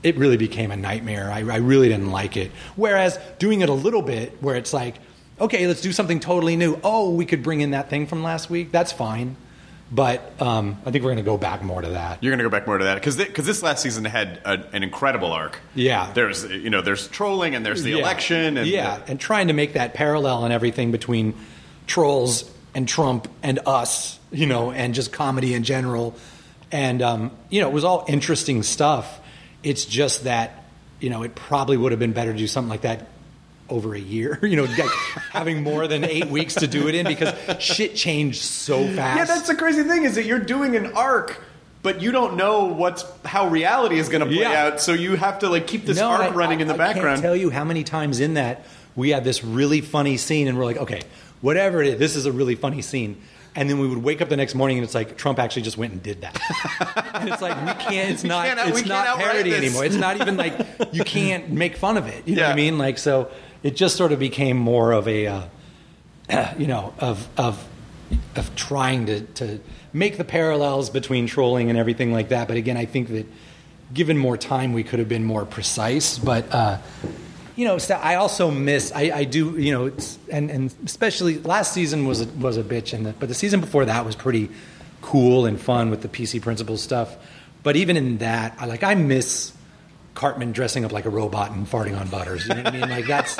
[0.03, 1.31] it really became a nightmare.
[1.31, 2.51] I, I really didn't like it.
[2.77, 4.97] Whereas doing it a little bit, where it's like,
[5.41, 6.79] okay, let's do something totally new.
[6.85, 8.73] Oh, we could bring in that thing from last week.
[8.73, 9.37] That's fine.
[9.95, 12.23] But um, I think we're going to go back more to that.
[12.23, 14.53] You're going to go back more to that because because this last season had a,
[14.75, 15.59] an incredible arc.
[15.75, 16.11] Yeah.
[16.15, 17.97] there's you know there's trolling and there's the Yeah.
[17.99, 21.35] election and yeah, and trying to make that parallel and everything between
[21.87, 26.15] trolls and Trump and us, you know, and just comedy in general.
[26.71, 29.21] And um, you know, it was all interesting stuff.
[29.63, 30.65] It's just that
[31.01, 33.09] you know, it probably would have been better to do something like that
[33.73, 34.39] over a year.
[34.53, 34.91] You know, like
[35.33, 39.17] having more than eight weeks to do it in because shit changed so fast.
[39.19, 41.43] Yeah, that's the crazy thing is that you're doing an arc,
[41.83, 44.67] but you don't know what's how reality is going to play Yeah.
[44.67, 44.81] out.
[44.81, 47.17] So you have to like keep this No, arc I- running in the I background.
[47.17, 50.59] can't tell you how many times in that we had this really funny scene, and
[50.59, 51.01] we're like, okay,
[51.41, 53.21] whatever it is, this is a really funny scene.
[53.55, 55.77] And then we would wake up the next morning, and it's like Trump actually just
[55.77, 56.39] went and did that.
[57.15, 58.11] and it's like we can't.
[58.11, 58.47] It's not.
[58.47, 59.85] can't it's can't parody anymore.
[59.85, 60.55] It's not even like
[60.93, 62.27] you can't make fun of it.
[62.27, 62.79] You know what I mean?
[62.79, 63.31] Like so,
[63.63, 65.43] it just sort of became more of a, uh,
[66.59, 67.67] you know, of of
[68.37, 69.61] of trying to to
[69.93, 72.49] make the parallels between trolling and everything like that.
[72.49, 73.27] But again, I think that
[73.93, 76.19] given more time, we could have been more precise.
[76.19, 76.79] But uh,
[77.57, 78.93] you know, I also miss.
[78.93, 79.59] I, I do.
[79.59, 79.93] You know,
[80.31, 83.61] and and especially last season was a, was a bitch, and the, but the season
[83.61, 84.51] before that was pretty
[85.01, 87.17] cool and fun with the PC Principal's stuff.
[87.63, 89.53] But even in that, I like I miss
[90.15, 92.47] Cartman dressing up like a robot and farting on Butters.
[92.47, 92.89] You know what I mean?
[92.91, 93.35] Like that's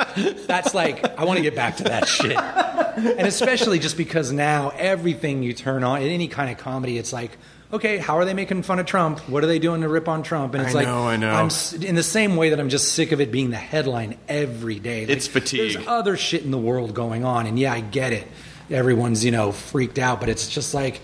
[0.47, 2.35] that's like I want to get back to that shit.
[2.37, 7.13] And especially just because now everything you turn on in any kind of comedy, it's
[7.13, 7.37] like,
[7.71, 9.19] okay, how are they making fun of Trump?
[9.29, 10.53] What are they doing to rip on Trump?
[10.55, 11.31] And it's I like know, I know.
[11.31, 14.17] I'm s- in the same way that I'm just sick of it being the headline
[14.27, 15.01] every day.
[15.01, 15.73] Like, It's fatigue.
[15.73, 18.27] There's other shit in the world going on, and yeah, I get it.
[18.71, 21.01] Everyone's you know freaked out, but it's just like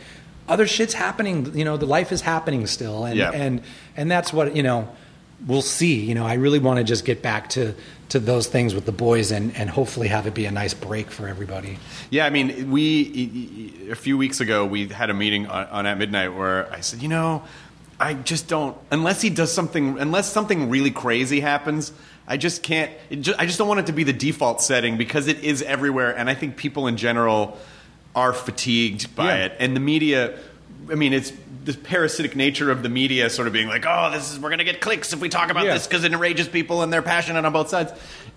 [0.47, 1.55] other shit's happening.
[1.57, 3.31] You know, the life is happening still, and Yeah.
[3.31, 3.61] and
[3.95, 4.87] and that's what you know.
[5.47, 6.01] We'll see.
[6.01, 7.73] You know, I really want to just get back to
[8.09, 11.11] to those things with the boys, and and hopefully have it be a nice break
[11.11, 11.77] for everybody.
[12.09, 15.97] Yeah, I mean, we a few weeks ago we had a meeting on, on at
[15.97, 17.43] midnight where I said, you know,
[17.99, 21.93] I just don't unless he does something unless something really crazy happens.
[22.27, 22.91] I just can't.
[23.09, 25.61] It ju- I just don't want it to be the default setting because it is
[25.61, 27.57] everywhere, and I think people in general
[28.15, 29.45] are fatigued by Yeah.
[29.45, 30.37] it, and the media.
[30.91, 31.31] I mean, it's
[31.65, 34.59] the parasitic nature of the media, sort of being like, "Oh, this is we're going
[34.59, 35.73] to get clicks if we talk about Yeah.
[35.75, 37.91] this because it enrages people and they're passionate on both sides."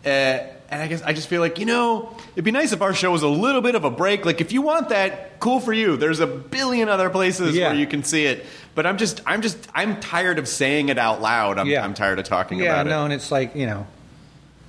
[0.05, 2.95] Uh, and I guess I just feel like you know, it'd be nice if our
[2.95, 4.25] show was a little bit of a break.
[4.25, 5.97] Like, if you want that, cool for you.
[5.97, 7.69] There's a billion other places Yeah.
[7.69, 8.45] where you can see it.
[8.75, 11.59] But I'm just, I'm just, I'm tired of saying it out loud.
[11.59, 11.85] I'm, Yeah.
[11.85, 13.05] I'm tired of talking yeah, about no, it.
[13.05, 13.87] and it's like you know,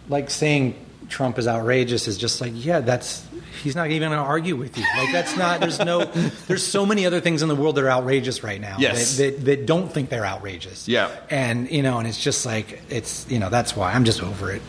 [0.09, 0.75] like saying
[1.10, 3.26] Trump is outrageous is just like yeah, that's
[3.62, 4.84] he's not even going to argue with you.
[4.98, 5.60] Like that's not.
[5.60, 6.06] There's no.
[6.48, 8.78] There's so many other things in the world that are outrageous right now.
[8.80, 9.18] Yes.
[9.18, 10.88] That, that, that don't think they're outrageous.
[10.88, 11.12] Yeah.
[11.30, 14.52] And you know, and it's just like it's you know that's why I'm just over
[14.52, 14.62] it.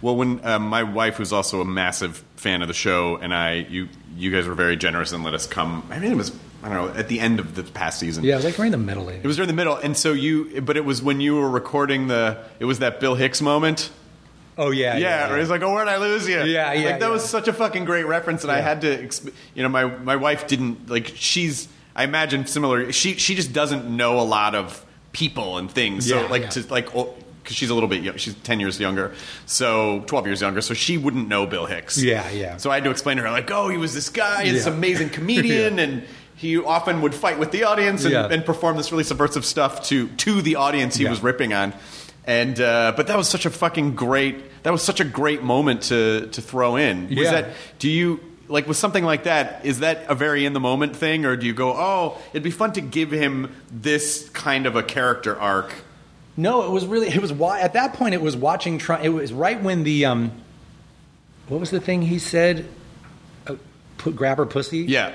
[0.00, 3.66] Well, when um, my wife, who's also a massive fan of the show, and I,
[3.68, 5.86] you, you guys were very generous and let us come.
[5.90, 8.24] I mean, it was, I don't know, at the end of the past season.
[8.24, 9.08] Yeah, it was like right in the middle.
[9.08, 11.48] Of It was during the middle, and so you, but it was when you were
[11.48, 13.90] recording the, it was that Bill Hicks moment.
[14.58, 14.96] Oh yeah.
[14.98, 17.48] Yeah, where he's like, "Oh, where'd I lose you?" Yeah, yeah, Like that was such
[17.48, 20.90] a fucking great reference, and I had to, exp- you know, my my wife didn't
[20.90, 21.12] like.
[21.14, 22.92] She's, I imagine, similar.
[22.92, 26.08] She she just doesn't know a lot of people and things.
[26.08, 26.48] So Yeah, like yeah.
[26.50, 26.86] to like.
[26.86, 28.16] because she's a little bit young.
[28.18, 29.12] She's 10 years younger.
[29.46, 30.60] So 12 years younger.
[30.60, 32.00] So she wouldn't know Bill Hicks.
[32.00, 32.56] Yeah, yeah.
[32.58, 34.72] So I had to explain to her, like, oh, he was this guy, this Yeah.
[34.72, 36.04] amazing comedian, and
[36.36, 38.28] he often would fight with the audience and, Yeah.
[38.30, 41.10] and perform this really subversive stuff to, to the audience he Yeah.
[41.10, 41.72] was ripping on.
[42.26, 45.82] And uh, but that was such a fucking great that was such a great moment
[45.84, 47.08] to to throw in.
[47.08, 47.30] Was Yeah.
[47.32, 50.94] that do you like with something like that, is that a very in the moment
[50.94, 54.76] thing, or do you go, Oh, it'd be fun to give him this kind of
[54.76, 55.72] a character arc?
[56.36, 59.04] No, it was really it was why at that point it was watching Trump.
[59.04, 60.30] It was right when the um,
[61.48, 62.66] what was the thing he said?
[63.46, 63.56] Uh,
[63.98, 64.78] put grab her pussy.
[64.78, 65.12] Yeah.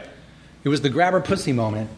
[0.64, 1.90] It was the grab her pussy moment.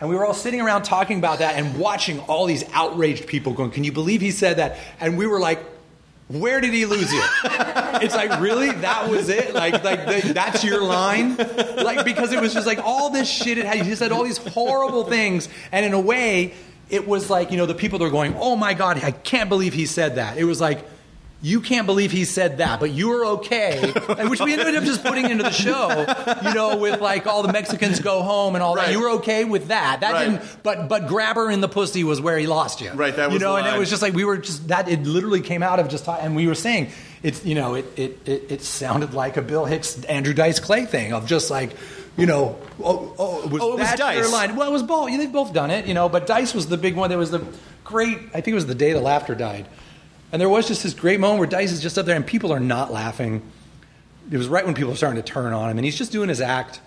[0.00, 3.52] And we were all sitting around talking about that and watching all these outraged people
[3.52, 4.78] going, Can you believe he said that?
[5.00, 5.60] And we were like,
[6.28, 7.22] Where did he lose you?
[7.44, 8.70] it's like, really?
[8.70, 9.54] That was it?
[9.54, 11.36] Like, like th- that's your line?
[11.36, 13.58] Like, because it was just like all this shit.
[13.58, 15.48] It had, he said all these horrible things.
[15.72, 16.54] And in a way,
[16.90, 19.48] it was like, you know, the people that were going, Oh my God, I can't
[19.48, 20.38] believe he said that.
[20.38, 20.84] It was like,
[21.40, 24.82] you can't believe he said that, but you were okay, and which we ended up
[24.82, 25.88] just putting into the show,
[26.48, 28.86] you know, with like all the Mexicans go home and all Right.
[28.86, 28.92] that.
[28.92, 30.00] You were okay with that.
[30.00, 30.30] That Right.
[30.30, 32.90] didn't, but but grabber in the pussy was where he lost you.
[32.90, 34.88] Right, that was you know, and it was just like we were just that.
[34.88, 36.90] It literally came out of just and we were saying
[37.22, 40.86] it's you know it it it, it sounded like a Bill Hicks Andrew Dice Clay
[40.86, 41.70] thing of just like.
[42.16, 44.32] You know, oh, oh, was Oh, it was Dice.
[44.32, 44.56] line?
[44.56, 45.08] Well, it was both.
[45.08, 46.08] You they've both done it, you know.
[46.08, 47.10] But Dice was the big one.
[47.10, 47.44] There was the
[47.84, 48.18] great.
[48.34, 49.66] I think it was the day the laughter died,
[50.32, 52.52] and there was just this great moment where Dice is just up there and people
[52.52, 53.42] are not laughing.
[54.30, 56.28] It was right when people were starting to turn on him, and he's just doing
[56.28, 56.80] his act.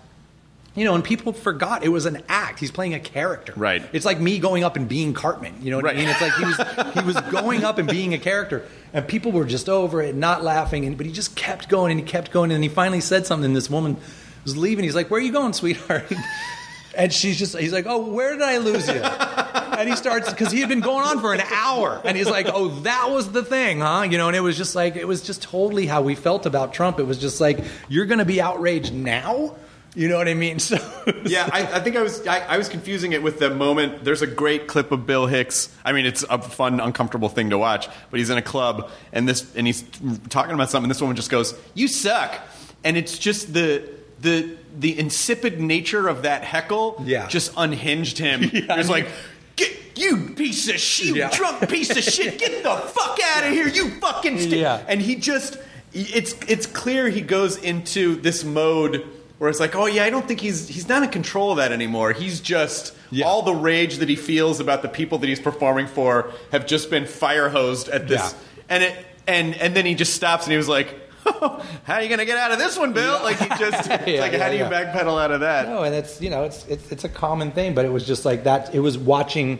[0.74, 2.58] You know, and people forgot it was an act.
[2.58, 3.52] He's playing a character.
[3.56, 3.82] Right.
[3.92, 5.56] It's like me going up and being Cartman.
[5.60, 5.96] You know what Right.
[5.96, 6.08] I mean?
[6.08, 9.44] It's like he was he was going up and being a character, and people were
[9.44, 10.86] just over it, not laughing.
[10.86, 13.44] And but he just kept going and he kept going, and he finally said something.
[13.46, 13.98] And this woman
[14.44, 14.84] was leaving.
[14.84, 16.10] He's like, "Where are you going, sweetheart?"
[16.96, 19.02] And she's just he's like, "Oh, where did I lose you?"
[19.72, 22.46] And he starts because he had been going on for an hour, and he's like,
[22.46, 25.22] "Oh, that was the thing, huh?" You know, and it was just like it was
[25.22, 27.00] just totally how we felt about Trump.
[27.00, 29.56] It was just like you're going to be outraged now.
[29.94, 30.58] You know what I mean?
[30.58, 30.76] So
[31.24, 34.04] yeah, I, I think I was I, I was confusing it with the moment.
[34.04, 35.74] There's a great clip of Bill Hicks.
[35.84, 37.88] I mean, it's a fun, uncomfortable thing to watch.
[38.10, 39.82] But he's in a club and this and he's
[40.28, 40.84] talking about something.
[40.84, 42.38] And this woman just goes, "You suck,"
[42.84, 43.88] and it's just the
[44.20, 47.02] the the insipid nature of that heckle.
[47.04, 47.28] Yeah.
[47.28, 48.42] just unhinged him.
[48.52, 49.08] Yeah, It's I like.
[49.56, 51.30] Get, you piece of shit, Yeah.
[51.30, 54.52] drunk piece of shit, get the fuck out of here, you fucking st-.
[54.54, 54.82] Yeah.
[54.88, 55.58] And he just,
[55.92, 59.06] it's it's clear he goes into this mode
[59.38, 61.70] where it's like, oh yeah, I don't think he's he's not in control of that
[61.70, 62.12] anymore.
[62.12, 63.26] He's just Yeah.
[63.26, 66.88] all the rage that he feels about the people that he's performing for have just
[66.88, 68.62] been fire hosed at this, Yeah.
[68.70, 70.98] and it and and then he just stops and he was like.
[71.84, 73.20] how are you gonna get out of this one, Bill?
[73.22, 75.68] Like he just, it's Yeah, like yeah, how do you backpedal out of that?
[75.68, 78.24] No, and it's you know it's, it's it's a common thing, but it was just
[78.24, 78.74] like that.
[78.74, 79.58] It was watching.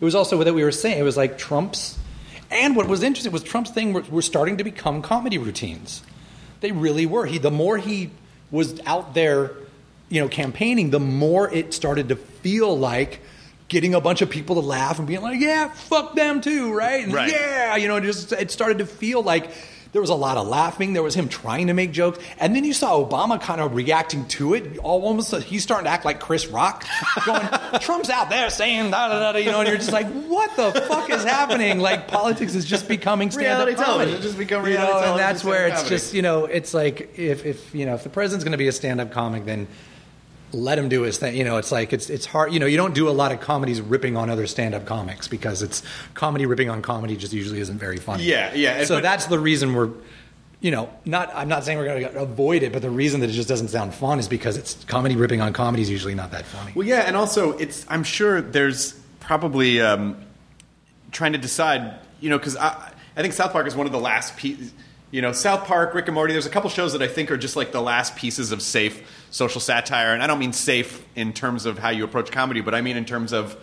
[0.00, 0.98] It was also what we were saying.
[0.98, 1.98] It was like Trump's,
[2.50, 6.02] and what was interesting was Trump's thing were, were starting to become comedy routines.
[6.60, 7.26] They really were.
[7.26, 8.10] He the more he
[8.50, 9.52] was out there,
[10.08, 13.20] you know, campaigning, the more it started to feel like
[13.68, 17.04] getting a bunch of people to laugh and being like, "Yeah, fuck them too," right?
[17.04, 17.30] And Right.
[17.30, 19.50] Yeah, you know, it just it started to feel like
[19.94, 20.92] there was a lot of laughing.
[20.92, 24.26] There was him trying to make jokes, and then you saw Obama kind of reacting
[24.26, 24.76] to it.
[24.78, 26.84] Almost he's starting to act like Chris Rock,
[27.24, 27.48] going,
[27.80, 30.54] "Trump's out there saying da da da," da," you know, and you're just like, "What
[30.56, 33.94] the fuck is happening?" Like politics is just becoming stand-up Reality television.
[33.94, 34.12] comedy.
[34.14, 35.94] It's just become you reality know, and that's where it's comedy.
[35.94, 38.68] just you know, it's like if if you know if the president's going to be
[38.68, 39.68] a stand-up comic, then
[40.54, 41.36] let him do his thing.
[41.36, 42.52] You know, it's like it's it's hard.
[42.52, 45.62] You know, you don't do a lot of comedies ripping on other stand-up comics because
[45.62, 45.82] it's
[46.14, 48.24] comedy ripping on comedy just usually isn't very funny.
[48.24, 49.90] Yeah, yeah, So but- that's the reason we're,
[50.60, 51.30] you know, not.
[51.34, 53.68] I'm not saying we're going to avoid it, but the reason that it just doesn't
[53.68, 56.72] sound fun is because it's comedy ripping on comedy is usually not that funny.
[56.74, 57.84] Well, yeah, and also it's.
[57.88, 60.16] I'm sure there's probably um,
[61.12, 61.98] trying to decide.
[62.20, 64.36] You know, because I, I think South Park is one of the last.
[64.38, 64.56] Pe-
[65.14, 66.32] you know, South Park, Rick and Morty.
[66.32, 69.24] There's a couple shows that I think are just like the last pieces of safe
[69.30, 72.74] social satire, and I don't mean safe in terms of how you approach comedy, but
[72.74, 73.56] I mean in terms of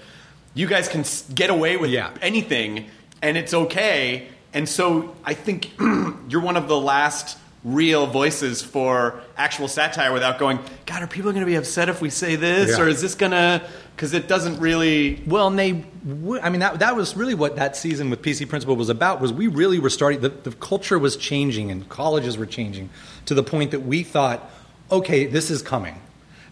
[0.53, 1.03] you guys can
[1.35, 2.11] get away with Yeah.
[2.21, 2.85] anything,
[3.21, 4.29] and it's okay.
[4.53, 5.71] And so I think
[6.29, 11.31] you're one of the last real voices for actual satire without going, God, are people
[11.31, 12.71] going to be upset if we say this?
[12.71, 12.83] Yeah.
[12.83, 13.61] Or is this going to.
[13.95, 15.21] Because it doesn't really.
[15.27, 15.73] Well, and they,
[16.07, 19.21] w- I mean, that, that was really what that season with PC Principal was about.
[19.21, 22.89] Was we really were starting, the, the culture was changing and colleges were changing
[23.25, 24.49] to the point that we thought,
[24.91, 26.01] okay, this is coming.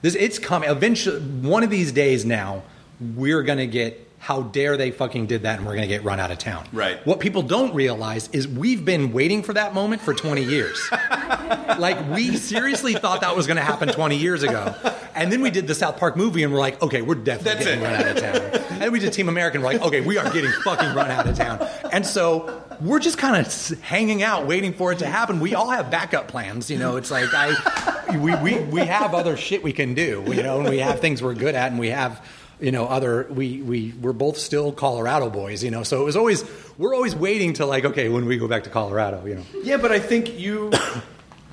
[0.01, 0.69] This it's coming.
[0.69, 2.63] Eventually, one of these days now,
[2.99, 4.05] we're going to get.
[4.19, 6.67] How dare they fucking did that, and we're going to get run out of town.
[6.73, 7.05] Right.
[7.07, 10.79] What people don't realize is we've been waiting for that moment for 20 years.
[11.79, 14.75] like we seriously thought that was going to happen 20 years ago,
[15.15, 17.65] and then we did the South Park movie, and we're like, okay, we're definitely That's
[17.65, 17.83] getting it.
[17.83, 18.61] run out of town.
[18.71, 19.57] And then we did Team American.
[19.59, 21.67] And we're like, okay, we are getting fucking run out of town.
[21.91, 25.39] And so we're just kind of hanging out, waiting for it to happen.
[25.41, 26.69] We all have backup plans.
[26.71, 30.23] You know, it's like I, we, we, we have other shit we can do.
[30.27, 32.25] You know, and we have things we're good at, and we have.
[32.59, 35.63] You know, other we we we're both still Colorado boys.
[35.63, 36.43] You know, so it was always
[36.77, 39.25] we're always waiting to like okay when we go back to Colorado.
[39.25, 40.71] You know, Yeah, but I think you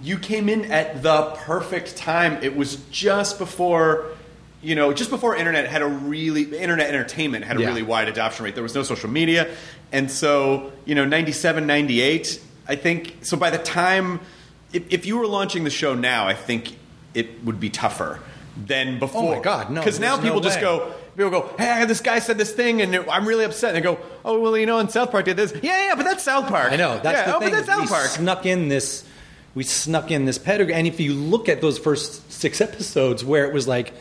[0.03, 2.42] you came in at the perfect time.
[2.42, 4.07] It was just before
[4.62, 7.69] you know, just before internet had a really internet entertainment had a Yeah.
[7.69, 8.55] really wide adoption rate.
[8.55, 9.49] There was no social media.
[9.92, 14.19] And so, you know, 97, 98, I think so by the time
[14.73, 16.75] if, if you were launching the show now, I think
[17.14, 18.19] it would be tougher
[18.57, 19.35] than before.
[19.35, 22.01] Oh my God, no, Because now there's no people just go People go, hey, this
[22.01, 23.75] guy said this thing, and I'm really upset.
[23.75, 25.55] And they go, oh, well, you know, and South Park did this.
[25.62, 26.73] Yeah, yeah, but that's South Park.
[26.73, 27.01] I know.
[27.03, 27.51] That's yeah, the oh, thing.
[27.51, 28.07] but that's South we Park.
[28.09, 29.03] snuck in this.
[29.55, 33.47] We snuck in this pedigree, and if you look at those first six episodes, where
[33.47, 33.95] it was like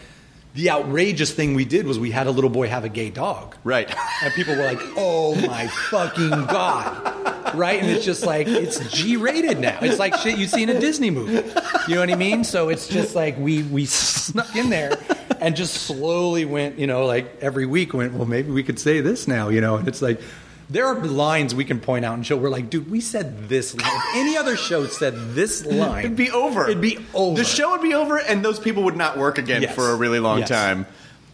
[0.55, 3.55] the outrageous thing we did was we had a little boy have a gay dog,
[3.63, 3.93] Right.
[4.23, 7.79] and people were like, "Oh my fucking god!" Right?
[7.81, 9.77] And it's just like it's G-rated now.
[9.82, 11.47] It's like shit you see in a Disney movie.
[11.88, 12.43] You know what I mean?
[12.43, 14.97] So it's just like we we snuck in there
[15.39, 16.80] and just slowly went.
[16.80, 18.13] You know, like every week went.
[18.13, 19.49] Well, maybe we could say this now.
[19.49, 20.19] You know, and it's like.
[20.70, 22.38] There are lines we can point out and show.
[22.38, 23.86] We're like, dude, we said this line.
[23.93, 26.63] If any other show said this line, It'd be over.
[26.66, 27.38] It'd be over.
[27.38, 29.76] The show would be over, and those people would not work again Yes.
[29.76, 30.49] for a really long Yes.
[30.49, 30.88] time.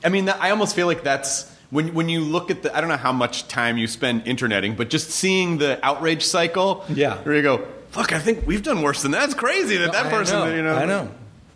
[0.04, 2.90] I mean, I almost feel like that's when when you look at the, I don't
[2.90, 7.16] know how much time you spend interneting, but just seeing the outrage cycle, Yeah.
[7.24, 9.20] where you go, fuck, I think we've done worse than that.
[9.22, 11.10] That's crazy that that I person, know, you know, I know,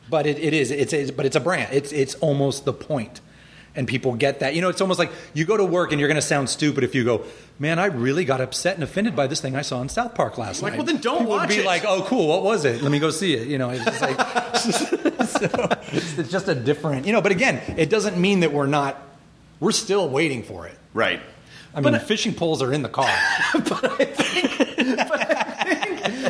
[0.10, 0.72] but it, it is.
[0.72, 1.74] It's, it's but it's a brand.
[1.74, 3.20] It's it's almost the point,
[3.76, 4.56] and people get that.
[4.56, 6.84] You know, it's almost like you go to work and you're going to sound stupid
[6.84, 7.24] if you go,
[7.60, 10.38] man, I really got upset and offended by this thing I saw in South Park
[10.38, 10.80] last Like, night.
[10.80, 11.66] Like, well, then don't People would watch be it.
[11.66, 12.28] like, oh, cool.
[12.28, 12.82] What was it?
[12.82, 13.48] Let me go see it.
[13.48, 14.18] You know, it's just like
[15.26, 17.06] so it's, it's just a different.
[17.06, 19.02] You know, but again, it doesn't mean that we're not.
[19.60, 20.78] We're still waiting for it.
[20.94, 21.22] right.
[21.74, 23.14] I mean, fishing poles are in the car.
[23.54, 25.00] But I think,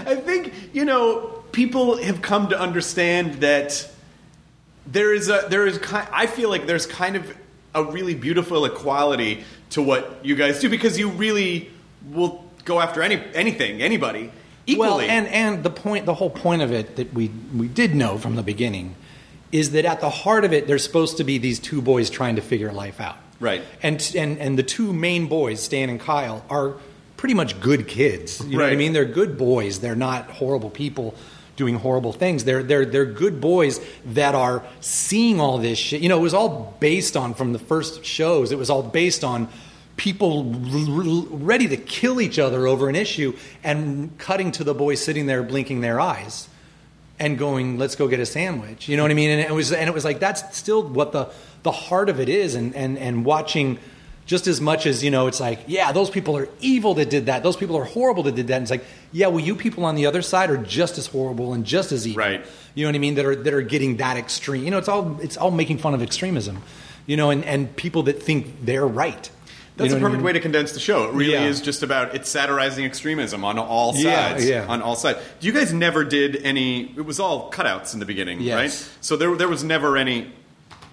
[0.08, 3.88] I think you know people have come to understand that
[4.88, 7.36] there is a there is ki I feel like there's kind of
[7.74, 11.70] a really beautiful equality to what you guys do because you really
[12.12, 14.32] will go after any anything anybody
[14.68, 14.90] equally.
[14.90, 18.18] Well, and and the point, the whole point of it that we we did know
[18.18, 18.96] from the beginning
[19.52, 22.36] is that at the heart of it, there's supposed to be these two boys trying
[22.36, 23.18] to figure life out.
[23.40, 23.64] Right.
[23.82, 26.76] And and and the two main boys, Stan and Kyle, are
[27.18, 28.44] pretty much good kids.
[28.46, 28.94] You know what I mean?
[28.94, 29.80] They're good boys.
[29.80, 31.16] They're not horrible people
[31.56, 32.44] doing horrible things.
[32.44, 36.02] They're they're they're good boys that are seeing all this shit.
[36.02, 38.52] You know, it was all based on from the first shows.
[38.52, 39.48] It was all based on
[39.98, 40.44] people
[41.32, 43.34] ready to kill each other over an issue
[43.64, 46.50] and cutting to the boys sitting there blinking their eyes
[47.18, 49.30] and going, "Let's go get a sandwich." You know what I mean?
[49.30, 51.30] And it was, and it was like that's still what the
[51.64, 52.56] the heart of it is.
[52.56, 53.80] And and and watching
[54.26, 57.28] just as much as you know, it's like, yeah, those people are evil that did
[57.28, 57.44] that.
[57.44, 58.56] Those people are horrible that did that.
[58.56, 61.54] And it's like, yeah, well, you people on the other side are just as horrible
[61.54, 62.24] and just as evil.
[62.24, 62.46] Right.
[62.74, 63.16] You know what I mean?
[63.16, 64.64] That are that are getting that extreme.
[64.64, 66.62] You know, it's all it's all making fun of extremism.
[67.06, 69.30] You know, and and people that think they're right.
[69.78, 70.26] That's You a know I perfect mean?
[70.26, 71.04] way to condense the show.
[71.10, 71.46] It really Yeah.
[71.48, 74.50] is just about it's satirizing extremism on all Yeah, sides.
[74.50, 74.66] yeah.
[74.68, 75.20] On all sides.
[75.42, 76.86] You guys never did any.
[76.98, 78.56] It was all cutouts in the beginning, Yes.
[78.56, 78.90] right?
[79.02, 80.32] So there, there was never any.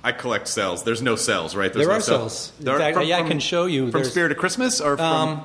[0.05, 0.82] I collect cells.
[0.84, 1.72] There's no cells, right?
[1.72, 2.53] There's There no are cells.
[2.59, 3.82] In There are- fact, yeah, I can show you.
[3.84, 5.07] from There's- Spirit of Christmas or from.
[5.07, 5.44] Um,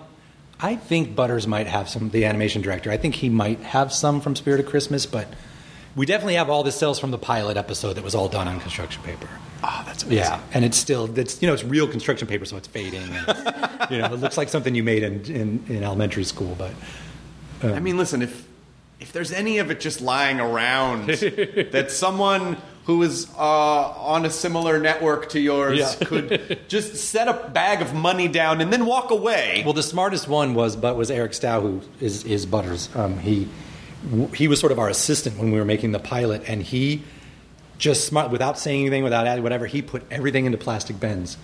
[0.60, 2.10] I think Butters might have some.
[2.10, 2.90] The animation director.
[2.92, 5.28] I think he might have some from Spirit of Christmas, but
[5.96, 8.60] we definitely have all the cells from the pilot episode that was all done on
[8.60, 9.30] construction paper.
[9.64, 10.24] oh, that's amazing.
[10.24, 13.02] Yeah, and it's still it's you know it's real construction paper, so it's fading.
[13.04, 16.72] And, you know, it looks like something you made in in, in elementary school, but
[17.64, 18.48] I mean, listen, if
[19.00, 24.30] if there's any of it just lying around that someone who is uh, on a
[24.30, 25.94] similar network to yours Yeah.
[26.08, 29.62] could just set a bag of money down and then walk away.
[29.66, 32.90] Well, the smartest one was, but was Eric Stough, who is, is Butters.
[32.96, 33.48] Um, he
[34.34, 37.04] he was sort of our assistant when we were making the pilot, and he
[37.78, 39.66] just smart without saying anything, without adding whatever.
[39.66, 41.38] He put everything into plastic bins,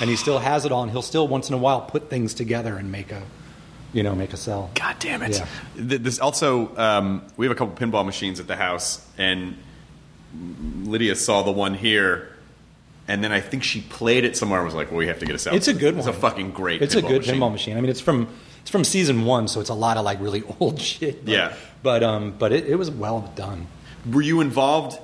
[0.00, 0.82] and he still has it all.
[0.82, 3.22] And he'll still once in a while put things together and make a,
[3.94, 4.70] you know, make a cell.
[4.74, 5.38] God damn it!
[5.38, 5.46] Yeah.
[5.76, 9.56] This also, um, we have a couple pinball machines at the house, and
[10.84, 12.28] Lydia saw the one here,
[13.08, 14.60] and then I think she played it somewhere.
[14.60, 15.54] and Was like, well, we have to get a cell.
[15.54, 15.98] It's a good one.
[15.98, 16.82] It's a fucking great.
[16.82, 17.34] It's a good machine.
[17.36, 17.76] pinball machine.
[17.76, 18.28] I mean, it's from
[18.60, 21.24] it's from season one, so it's a lot of like really old shit.
[21.24, 21.54] But, Yeah.
[21.82, 23.66] but um, but it, it was well done.
[24.10, 24.98] Were you involved?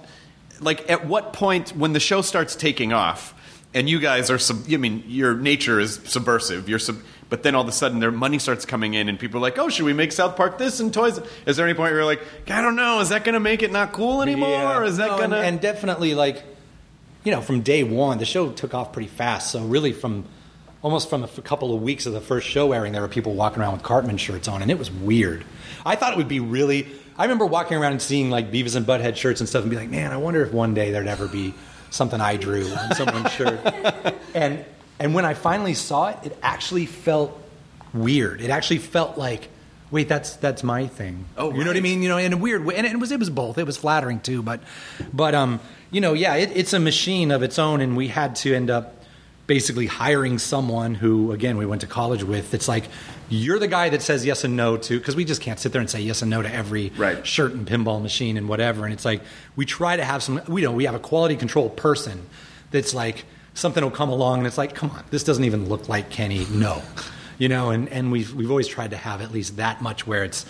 [0.59, 3.35] Like, at what point when the show starts taking off,
[3.77, 6.68] and you guys are, sub- I mean, your nature is subversive.
[6.68, 6.99] You're sub-
[7.29, 9.59] but then all of a sudden, their money starts coming in, and people are like,
[9.59, 12.05] "Oh, should we make South Park this and toys?" Is there any point where you're
[12.05, 14.49] like, "I don't know, is that going to make it not cool anymore?
[14.49, 14.79] Yeah.
[14.79, 16.43] Or is that No, going and, to?" and definitely like
[17.24, 20.24] you know from day one the show took off pretty fast so really from
[20.83, 23.35] almost from a f- couple of weeks of the first show airing there were people
[23.35, 25.45] walking around with cartman shirts on and it was weird
[25.85, 26.87] i thought it would be really
[27.18, 29.77] i remember walking around and seeing like beavis and butthead shirts and stuff and be
[29.77, 31.53] like man i wonder if one day there'd ever be
[31.91, 33.61] something i drew on someone's shirt.
[34.34, 34.64] and
[34.99, 37.43] and when i finally saw it it actually felt
[37.95, 38.41] weird.
[38.41, 39.49] It actually felt like
[39.91, 41.24] wait that's that's my thing.
[41.37, 42.03] Oh, you know what i mean?
[42.03, 43.59] You know in a weird way and it was it was both.
[43.59, 44.61] It was flattering too but
[45.12, 45.61] but um
[45.91, 48.70] you know yeah it, it's a machine of its own and we had to end
[48.70, 48.95] up
[49.47, 52.53] basically hiring someone who again we went to college with.
[52.53, 52.84] It's like
[53.29, 55.81] you're the guy that says yes and no to because we just can't sit there
[55.81, 57.27] and say yes and no to every Right.
[57.27, 59.22] shirt and pinball machine and whatever and it's like
[59.57, 62.27] we try to have some we know we have a quality control person
[62.70, 63.24] that's like
[63.55, 66.47] something will come along and it's like come on this doesn't even look like kenny
[66.53, 66.83] no
[67.39, 70.22] you know and and we've we've always tried to have at least that much where
[70.24, 70.47] it's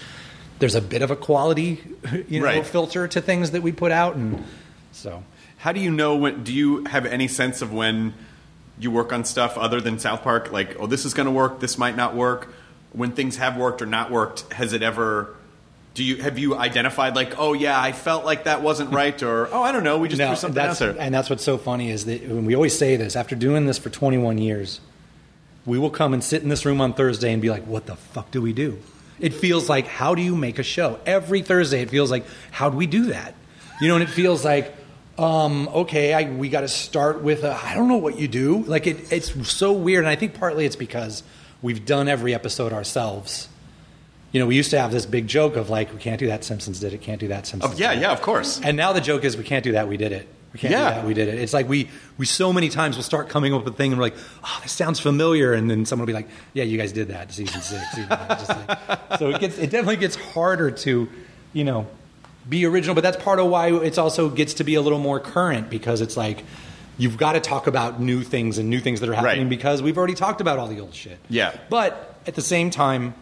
[0.59, 1.83] there's a bit of a quality
[2.29, 2.66] you know Right.
[2.66, 4.45] filter to things that we put out and
[4.93, 5.22] so
[5.59, 6.45] How do you know when?
[6.45, 8.12] Do you have any sense of when
[8.79, 10.53] you work on stuff other than South Park?
[10.53, 11.61] Like, oh, this is going to work.
[11.61, 12.53] This might not work.
[12.97, 15.36] When things have worked or not worked, has it ever?
[15.94, 19.49] Do you have you identified like, oh yeah, I felt like that wasn't right, or
[19.53, 20.97] oh, I don't know, we just No, threw something out that's, there.
[20.99, 23.78] And that's what's so funny is that when we always say this, after doing this
[23.78, 24.80] for 21 years,
[25.64, 27.97] we will come and sit in this room on Thursday and be like, what the
[27.97, 28.78] fuck do we do?
[29.20, 30.99] It feels like, how do you make a show?
[31.07, 33.34] Every Thursday, it feels like, how do we do that?
[33.80, 34.74] You know, and it feels like,
[35.18, 38.62] um, okay, I, we got to start with a, I don't know what you do.
[38.64, 41.22] Like it, it's so weird, and I think partly it's because
[41.63, 43.49] we've done every episode ourselves.
[44.33, 46.45] You know, we used to have this big joke of like, we can't do that.
[46.45, 47.01] Simpsons did it.
[47.01, 47.47] Can't do that.
[47.47, 47.75] Simpsons.
[47.75, 48.03] Oh, yeah, did it.
[48.03, 48.61] yeah, of course.
[48.63, 49.89] And now the joke is, we can't do that.
[49.89, 50.29] We did it.
[50.53, 50.89] We can't Yeah.
[50.91, 51.07] do that.
[51.07, 51.35] We did it.
[51.39, 51.89] It's like we
[52.19, 54.61] we so many times will start coming up with a thing and we're like, oh,
[54.63, 57.61] this sounds familiar, and then someone will be like, yeah, you guys did that season
[57.61, 57.83] six.
[57.93, 58.09] Season.
[58.09, 61.09] Like- so it gets it definitely gets harder to,
[61.53, 61.87] you know,
[62.49, 62.95] be original.
[62.95, 66.01] But that's part of why it's also gets to be a little more current because
[66.01, 66.43] it's like.
[66.99, 69.49] You've got to talk about new things and new things that are happening Right.
[69.51, 71.18] because we've already talked about all the old shit.
[71.28, 71.53] Yeah.
[71.68, 73.14] But at the same time,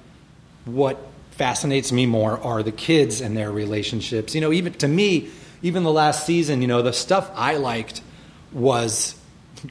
[0.64, 0.98] what
[1.32, 4.34] fascinates me more are the kids and their relationships.
[4.34, 5.28] You know, even to me,
[5.62, 8.00] even the last season, you know, the stuff I liked
[8.52, 9.14] was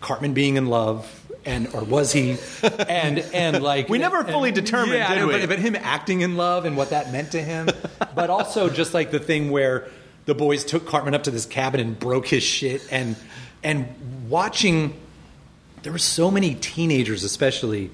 [0.01, 1.19] Cartman being in love.
[1.45, 2.37] And or was he?
[2.87, 5.39] And and like We never and- fully determined, yeah, did know, we?
[5.39, 7.67] But, but him acting in love and what that meant to him,
[8.15, 9.89] but also just like the thing where
[10.25, 13.17] the boys took Cartman up to this cabin and broke his shit, and
[13.64, 14.93] and watching
[15.84, 17.91] there were so many teenagers, especially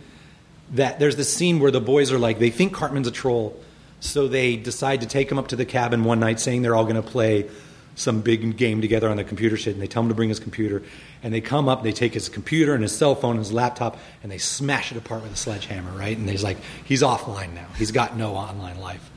[0.73, 3.59] that there's this scene where the boys are like they think Cartman's a troll,
[3.99, 6.83] so they decide to take him up to the cabin one night, saying they're all
[6.83, 7.49] going to play
[7.95, 10.39] some big game together on the computer shit, and they tell him to bring his
[10.39, 10.81] computer,
[11.21, 13.97] and they come up, they take his computer and his cell phone and his laptop,
[14.23, 16.17] and they smash it apart with a sledgehammer, right?
[16.17, 19.09] And he's like, he's offline now, he's got no online life,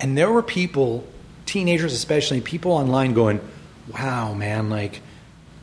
[0.00, 1.04] and there were people,
[1.46, 3.40] teenagers especially, people online going,
[3.92, 5.02] "Wow, man, like."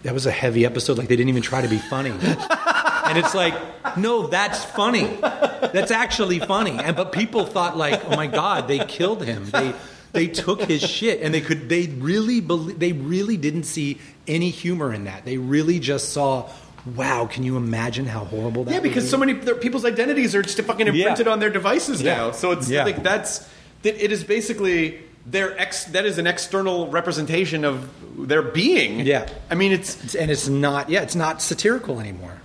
[0.04, 0.98] That was a heavy episode.
[0.98, 2.12] Like they didn't even try to be funny.
[2.12, 3.54] And it's like,
[3.98, 5.06] no, that's funny.
[5.22, 6.72] That's actually funny.
[6.78, 9.50] And but people thought like, oh my god, they killed him.
[9.50, 9.74] They
[10.14, 11.68] they took his shit, and they could.
[11.70, 12.80] They really believe.
[12.80, 15.26] They really didn't see any humor in that.
[15.26, 16.50] They really just saw,
[16.96, 17.28] wow.
[17.28, 18.74] Can you imagine how horrible that?
[18.74, 21.32] Yeah, because would so many people's identities are just fucking imprinted Yeah.
[21.34, 22.16] on their devices Yeah.
[22.16, 22.32] now.
[22.32, 22.84] So it's Yeah.
[22.86, 23.48] like that's
[23.84, 25.00] it is basically
[25.30, 29.02] their ex that is an external representation of their being.
[29.02, 29.28] Yeah.
[29.50, 30.90] I mean it's and it's not.
[30.90, 32.42] Yeah, it's not satirical anymore.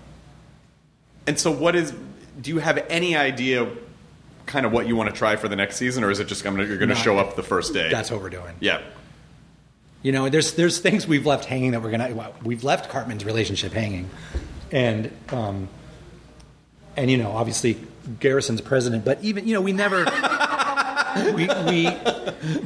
[1.27, 1.93] and so what is
[2.41, 3.69] do you have any idea
[4.47, 6.43] kind of what you want to try for the next season or is it just
[6.43, 7.01] gonna, you're going to No.
[7.01, 7.89] show up the first day?
[7.91, 8.55] That's what we're doing.
[8.59, 8.81] Yeah.
[10.03, 13.25] You know, there's there's things we've left hanging that we're gonna well, we've left Cartman's
[13.25, 14.11] relationship hanging,
[14.73, 15.69] and um,
[16.97, 17.77] and you know, obviously
[18.19, 20.05] Garrison's president, but even you know, we never
[21.35, 21.99] we we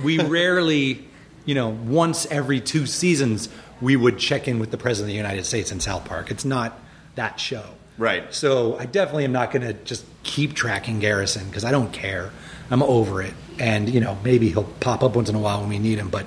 [0.02, 1.06] we rarely,
[1.44, 3.48] you know, once every two seasons
[3.80, 6.30] we would check in with the president of the United States in South Park.
[6.30, 6.78] It's not
[7.14, 7.64] that show,
[7.98, 8.32] Right.
[8.34, 12.30] So I definitely am not going to just keep tracking Garrison because I don't care.
[12.70, 15.68] I'm over it, and you know maybe he'll pop up once in a while when
[15.68, 16.10] we need him.
[16.10, 16.26] But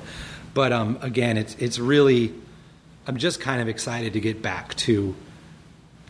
[0.54, 2.34] but um, again, it's it's really
[3.06, 5.16] I'm just kind of excited to get back to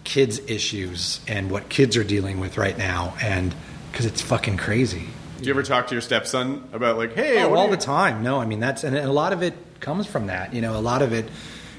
[0.04, 3.54] kids' issues and what kids are dealing with right now, and
[3.92, 5.08] because it's fucking crazy.
[5.40, 8.24] Do you ever talk to your stepson about like, hey, Oh, all do the time.
[8.24, 10.54] No, I mean that's and a lot of it comes from that.
[10.54, 11.26] You know, a lot of it.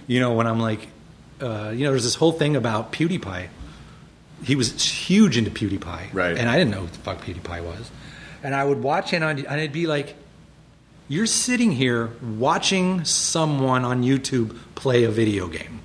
[0.07, 0.89] You know, when I'm like,
[1.41, 3.49] uh, you know, there's this whole thing about PewDiePie.
[4.43, 6.37] He was huge into PewDiePie, Right.
[6.37, 7.91] And I didn't know what the fuck PewDiePie was.
[8.43, 10.17] And I would watch it, and I'd be like,
[11.09, 15.81] "You're sitting here watching someone on YouTube play a video game.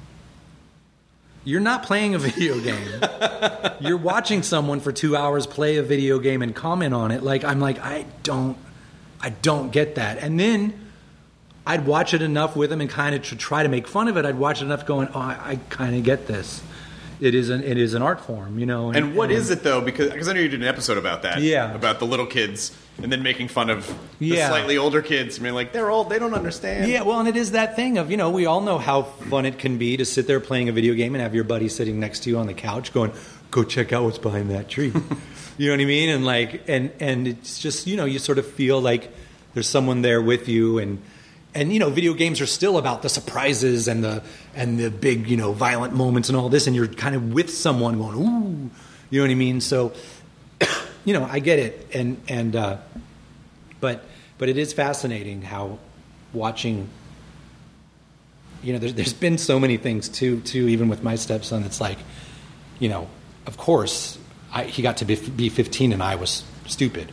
[1.46, 3.02] You're not playing a video game.
[3.80, 7.24] You're watching someone for two hours play a video game and comment on it.
[7.24, 8.58] Like I'm like, I don't,
[9.22, 10.18] I don't get that.
[10.18, 10.74] And then
[11.66, 14.18] I'd watch it enough with him and kind of to try to make fun of
[14.18, 14.26] it.
[14.26, 16.62] I'd watch it enough, going, oh, I, I kind of get this.
[17.22, 18.92] It is an it is an art form, you know.
[18.92, 19.82] And what is it though?
[19.82, 21.42] Because because I know you did an episode about that.
[21.42, 21.74] Yeah.
[21.74, 23.88] About the little kids and then making fun of
[24.20, 24.50] the Yeah.
[24.50, 25.40] slightly older kids.
[25.40, 26.90] I mean, like they're old, they don't understand.
[26.90, 29.46] Yeah, well, and it is that thing of you know we all know how fun
[29.46, 32.00] it can be to sit there playing a video game and have your buddy sitting
[32.00, 33.12] next to you on the couch going,
[33.52, 34.92] "Go check out what's behind that tree."
[35.58, 36.10] you know what I mean?
[36.10, 39.10] And like, and and it's just you know you sort of feel like
[39.54, 41.02] there's someone there with you, and
[41.56, 44.22] and you know video games are still about the surprises and the
[44.54, 47.50] and the big you know violent moments and all this, and you're kind of with
[47.50, 48.70] someone going, "Ooh,"
[49.10, 49.62] you know what I mean?
[49.62, 49.94] So,
[51.06, 52.78] you know, I get it, and and uh,
[53.80, 54.04] but
[54.38, 55.80] but it is fascinating how
[56.34, 56.90] watching
[58.62, 61.80] you know there's, there's been so many things too too even with my stepson it's
[61.80, 61.98] like
[62.80, 63.08] you know
[63.46, 64.18] of course
[64.52, 67.12] I, he got to be, be 15 and i was stupid.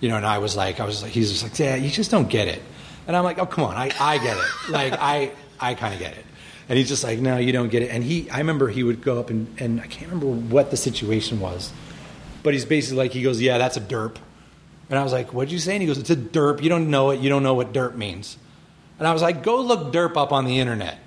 [0.00, 2.10] You know and i was like i was like he's just like yeah you just
[2.10, 2.62] don't get it
[3.06, 6.00] and i'm like oh come on i, I get it like i i kind of
[6.00, 6.24] get it
[6.68, 9.02] and he's just like no you don't get it and he i remember he would
[9.02, 11.72] go up and, and i can't remember what the situation was
[12.42, 14.16] but he's basically like he goes yeah that's a derp
[14.90, 15.74] and I was like, what'd you say?
[15.74, 16.62] And he goes, it's a derp.
[16.62, 17.20] You don't know it.
[17.20, 18.36] You don't know what derp means.
[18.98, 20.98] And I was like, go look derp up on the internet.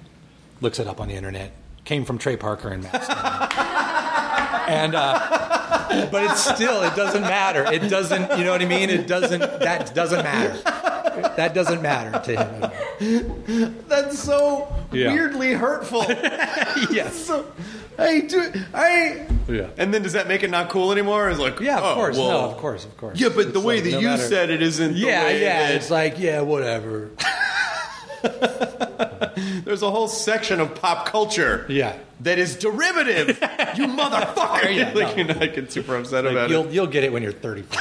[0.61, 1.51] Looks it up on the internet.
[1.83, 3.03] Came from Trey Parker and Matt
[4.69, 7.65] and, uh, but it's still, it doesn't matter.
[7.73, 8.89] It doesn't, you know what I mean?
[8.89, 10.92] It doesn't, that doesn't matter.
[11.35, 12.45] That doesn't matter to
[12.99, 13.81] him.
[13.87, 15.11] That's so Yeah.
[15.13, 16.03] weirdly hurtful.
[16.91, 17.15] yes.
[17.15, 17.45] so,
[17.97, 18.51] I do.
[18.73, 19.25] I.
[19.47, 19.67] Yeah.
[19.77, 21.29] And then does that make it not cool anymore?
[21.29, 22.17] It's like, Yeah, of oh, course.
[22.17, 23.19] well, no, of course, of course.
[23.19, 24.95] Yeah, but the way like, that no you matter- said it isn't.
[24.95, 25.59] Yeah, the way yeah.
[25.67, 27.11] that- It's like, yeah, whatever.
[29.65, 31.65] There's a whole section of pop culture.
[31.69, 31.97] Yeah.
[32.21, 33.27] That is derivative.
[33.75, 34.73] you motherfucker.
[34.75, 35.15] Yeah, like, no.
[35.15, 36.71] you know, I get super upset Like, about you'll it.
[36.73, 37.79] you'll get it when you're 35.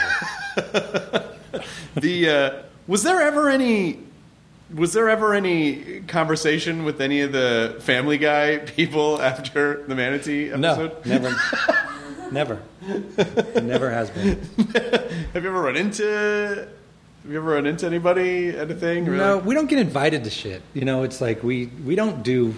[1.96, 3.98] The uh, was there ever any
[4.74, 10.48] was there ever any conversation with any of the Family Guy people after the Manatee
[10.56, 11.04] no, episode?
[11.06, 11.36] never,
[12.32, 12.62] never,
[13.60, 14.40] never has been.
[15.34, 16.68] Have you ever run into
[17.22, 19.04] Have you ever run into anybody anything?
[19.04, 20.62] No, we don't get invited to shit.
[20.74, 22.54] You know, it's like we we don't do.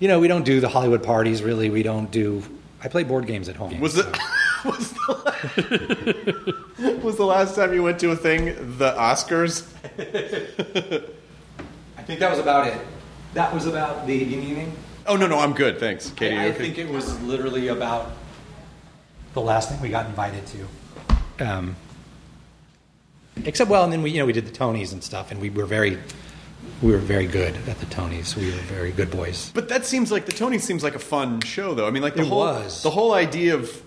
[0.00, 1.42] You know, we don't do the Hollywood parties.
[1.42, 2.42] Really, we don't do.
[2.82, 3.78] I play board games at home.
[3.80, 4.18] was so- the
[4.64, 6.64] was the,
[7.02, 8.44] was the last time you went to a thing
[8.78, 9.66] the Oscars?
[11.98, 12.78] I think that was about it.
[13.34, 14.14] That was about the.
[14.14, 14.72] You need anything?
[15.06, 16.36] Oh no no I'm good thanks Katie.
[16.36, 16.58] I, I okay?
[16.58, 18.12] think it was literally about
[19.34, 20.66] the last thing we got invited to.
[21.46, 21.74] Um,
[23.44, 25.48] except, well, and then we, you know, we did the Tonys and stuff, and we
[25.50, 25.98] were very,
[26.82, 28.36] we were very good at the Tonys.
[28.36, 29.50] We were very good boys.
[29.54, 31.86] But that seems like the Tony seems like a fun show, though.
[31.86, 32.82] I mean, like the It whole was.
[32.82, 33.82] the whole idea of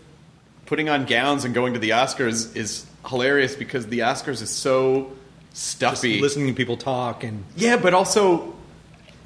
[0.73, 5.11] putting on gowns and going to the Oscars is hilarious because the Oscars is so
[5.53, 6.19] stuffy.
[6.19, 8.55] Listening to people talk and Yeah, but also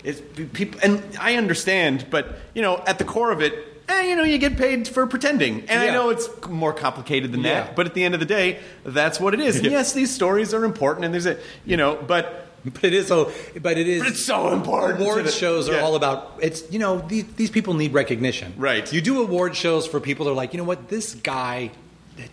[0.03, 0.21] it's
[0.51, 3.53] people, and I understand, but you know, at the core of it.
[3.87, 7.39] Eh, you know, you get paid for pretending, and I know it's more complicated than
[7.45, 7.61] Yeah.
[7.61, 7.77] that.
[7.77, 9.55] But at the end of the day, that's what it is.
[9.55, 13.07] And yes, these stories are important, and there's a, you know, but But it is
[13.07, 13.31] so.
[13.61, 14.03] But it is.
[14.03, 15.81] But it's so important Award shows are yeah.
[15.81, 16.39] all about.
[16.41, 18.53] It's you know these these people need recognition.
[18.57, 18.91] Right.
[18.91, 21.71] You do award shows for people that are like you know what this guy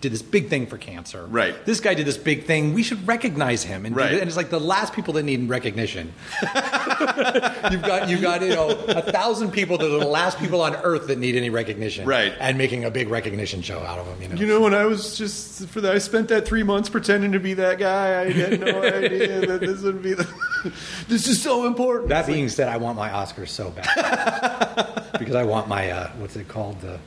[0.00, 1.26] did this big thing for cancer.
[1.26, 1.64] Right.
[1.66, 2.72] This guy did this big thing.
[2.74, 3.84] We should recognize him.
[3.86, 4.12] And, Right.
[4.12, 6.12] and it's like the last people that need recognition.
[6.42, 10.74] you've got you've got you know a thousand people that are the last people on
[10.76, 12.06] earth that need any recognition.
[12.06, 12.32] Right.
[12.40, 14.20] And making a big recognition show out of them.
[14.22, 14.34] You know.
[14.40, 17.40] You know, when I was just for that, I spent that three months pretending to
[17.40, 18.20] be that guy.
[18.22, 20.14] I had no idea that this would be.
[20.14, 20.26] The,
[21.08, 22.08] this is so important.
[22.08, 26.36] That being said, I want my Oscars so bad because I want my uh, what's
[26.36, 26.98] it called the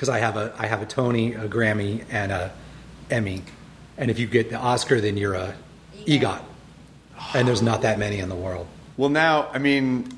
[0.00, 2.50] because I have a I have a Tony, a Grammy, and a
[3.10, 3.42] Emmy,
[3.98, 5.54] and if you get the Oscar, then you're a
[6.06, 6.40] EGOT,
[7.34, 8.66] and there's not that many in the world.
[8.96, 10.08] well, now I mean,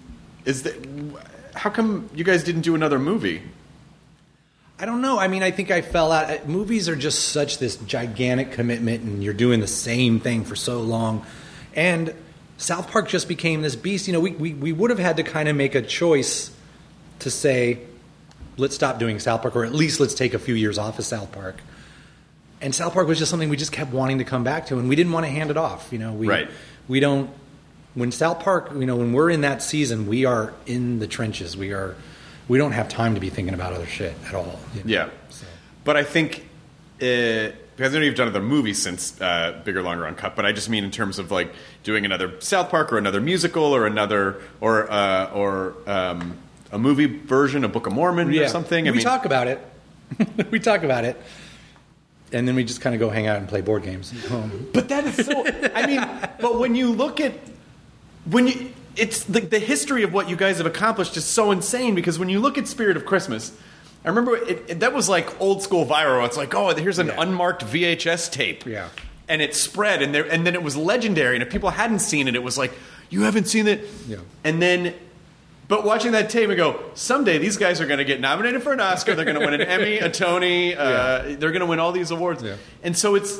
[0.44, 0.76] is that
[1.56, 3.42] how come you guys didn't do another movie?
[4.78, 5.18] I don't know.
[5.18, 6.30] I mean, I think I fell out.
[6.30, 10.54] uh, Movies are just such this gigantic commitment, and you're doing the same thing for
[10.54, 11.26] so long.
[11.74, 12.14] And
[12.56, 14.06] South Park just became this beast.
[14.06, 16.52] You know, we, we, we would have had to kind of make a choice
[17.20, 17.80] to say,
[18.56, 21.04] let's stop doing South Park, or at least let's take a few years off of
[21.04, 21.56] South Park.
[22.60, 24.88] And South Park was just something we just kept wanting to come back to, and
[24.88, 25.92] we didn't want to hand it off.
[25.92, 26.48] You know, we Right.
[26.88, 27.30] we don't.
[27.94, 31.56] When South Park, you know, when we're in that season, we are in the trenches.
[31.56, 31.94] We are.
[32.48, 34.58] We don't have time to be thinking about other shit at all.
[34.74, 34.86] you know?
[34.90, 35.08] Yeah,
[35.84, 36.46] but I think
[37.00, 40.36] uh, because I know you've done other movies since uh, Bigger, Longer, Uncut.
[40.36, 43.64] But I just mean in terms of like doing another South Park or another musical
[43.64, 46.38] or another or uh, or um,
[46.72, 48.88] a movie version of Book of Mormon or something.
[48.88, 49.60] I we mean, talk about it.
[50.50, 51.16] we talk about it,
[52.32, 54.12] and then we just kind of go hang out and play board games.
[54.12, 54.68] at home.
[54.72, 55.44] But that is so.
[55.74, 56.00] I mean,
[56.40, 57.34] but when you look at
[58.28, 61.94] when you, it's the, the history of what you guys have accomplished is so insane
[61.94, 63.56] because when you look at Spirit of Christmas,
[64.04, 66.24] I remember it, it- that was like old school viral.
[66.26, 67.20] It's like, oh, here's an Yeah.
[67.22, 68.66] unmarked VHS tape.
[68.66, 68.88] Yeah.
[69.28, 71.36] And it spread, and there, and then it was legendary.
[71.36, 72.72] And if people hadn't seen it, it was like,
[73.08, 73.88] you haven't seen it.
[74.08, 74.18] Yeah.
[74.44, 74.94] And then.
[75.72, 78.74] But watching that tape and go, someday these guys are going to get nominated for
[78.74, 79.14] an Oscar.
[79.14, 80.74] They're going to win an Emmy, a Tony.
[80.76, 82.42] Uh, They're going to win all these awards.
[82.42, 82.56] Yeah.
[82.82, 83.38] And so it's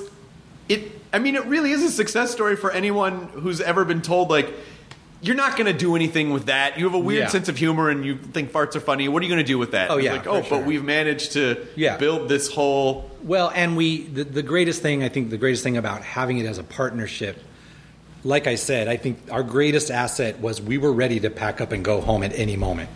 [0.71, 4.31] it i mean it really is a success story for anyone who's ever been told
[4.31, 4.49] like
[5.21, 7.29] you're not going to do anything with that you have a weird Yeah.
[7.29, 9.59] sense of humor and you think farts are funny what are you going to do
[9.59, 10.59] with that Oh, yeah, like oh sure.
[10.59, 11.97] but we've managed to Yeah.
[11.99, 15.77] build this whole Well, and we the, the greatest thing I think the greatest thing
[15.77, 17.37] about having it as a partnership,
[18.25, 21.73] like I said, I think our greatest asset was we were ready to pack up
[21.73, 22.89] and go home at any moment.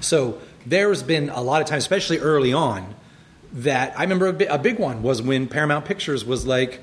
[0.00, 2.94] So there's been a lot of times, especially early on,
[3.52, 6.82] that I remember a, bi- a big one was when Paramount Pictures was like,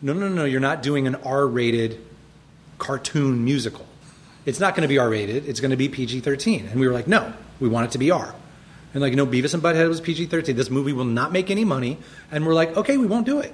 [0.00, 2.00] "No, no, no, you're not doing an R-rated
[2.78, 3.86] cartoon musical.
[4.46, 5.48] It's not going to be R-rated.
[5.48, 8.10] It's going to be PG-13." And we were like, "No, we want it to be
[8.10, 8.34] R."
[8.94, 10.54] And like, no, Beavis and Butthead was PG-13.
[10.54, 11.98] This movie will not make any money.
[12.30, 13.52] And we're like, "Okay, we won't do it."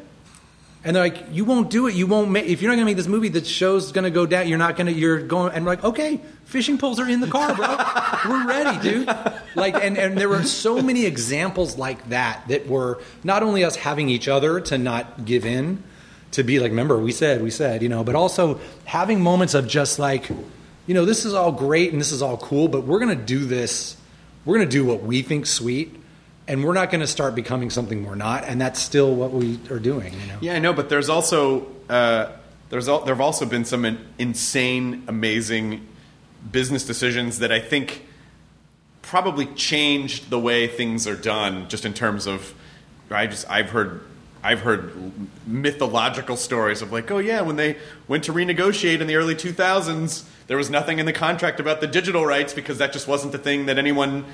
[0.82, 1.94] And they're like, "You won't do it.
[1.94, 2.46] You won't make.
[2.46, 4.48] If you're not going to make this movie, the show's going to go down.
[4.48, 4.92] You're not going to.
[4.92, 7.76] You're going." And we're like, "Okay, fishing poles are in the car, bro.
[8.28, 9.08] we're ready, dude."
[9.54, 13.76] Like, and and there were so many examples like that that were not only us
[13.76, 15.82] having each other to not give in,
[16.32, 19.66] to be like, remember, we said, we said, you know, but also having moments of
[19.66, 20.28] just like,
[20.86, 23.24] you know, this is all great and this is all cool, but we're going to
[23.24, 23.96] do this,
[24.44, 25.99] we're going to do what we think sweet,
[26.50, 29.60] and we're not going to start becoming something we're not, and that's still what we
[29.70, 30.38] are doing, you know.
[30.40, 32.32] Yeah, I know, but there's also uh,
[32.70, 35.86] there's al- there have also been some in- insane, amazing
[36.50, 38.04] business decisions that I think
[39.00, 42.52] probably changed the way things are done, just in terms of
[43.10, 44.02] I just I've heard
[44.42, 45.12] I've heard
[45.46, 47.76] mythological stories of like, oh yeah, when they
[48.08, 51.86] went to renegotiate in the early 2000s, there was nothing in the contract about the
[51.86, 54.24] digital rights because that just wasn't the thing that anyone,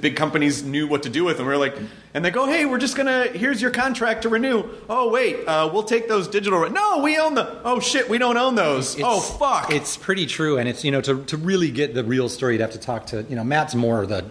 [0.00, 1.38] big companies knew what to do with.
[1.38, 1.76] And we are like,
[2.14, 4.64] and they go, hey, we're just gonna, here's your contract to renew.
[4.88, 6.74] Oh wait, uh, we'll take those digital rights.
[6.74, 7.60] No, we own the.
[7.62, 8.98] Oh shit, we don't own those.
[9.02, 9.70] oh fuck.
[9.70, 12.62] It's pretty true, and it's you know to to really get the real story, you'd
[12.62, 14.24] have to talk to you know Matt's more the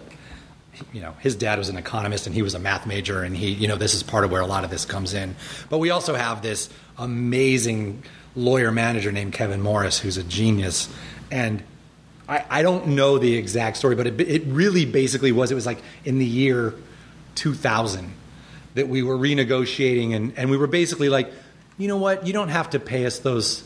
[0.92, 3.50] you know his dad was an economist and he was a math major and he
[3.50, 5.34] you know this is part of where a lot of this comes in.
[5.68, 6.68] But we also have this
[6.98, 8.02] amazing
[8.34, 10.88] lawyer manager named kevin morris who's a genius.
[11.30, 11.62] And
[12.28, 15.66] i, I don't know the exact story but it, it really basically was it was
[15.66, 16.74] like in the year
[17.34, 18.12] 2000
[18.74, 21.30] that we were renegotiating and, and we were basically like
[21.78, 22.26] you know what?
[22.26, 23.64] You don't have to pay us those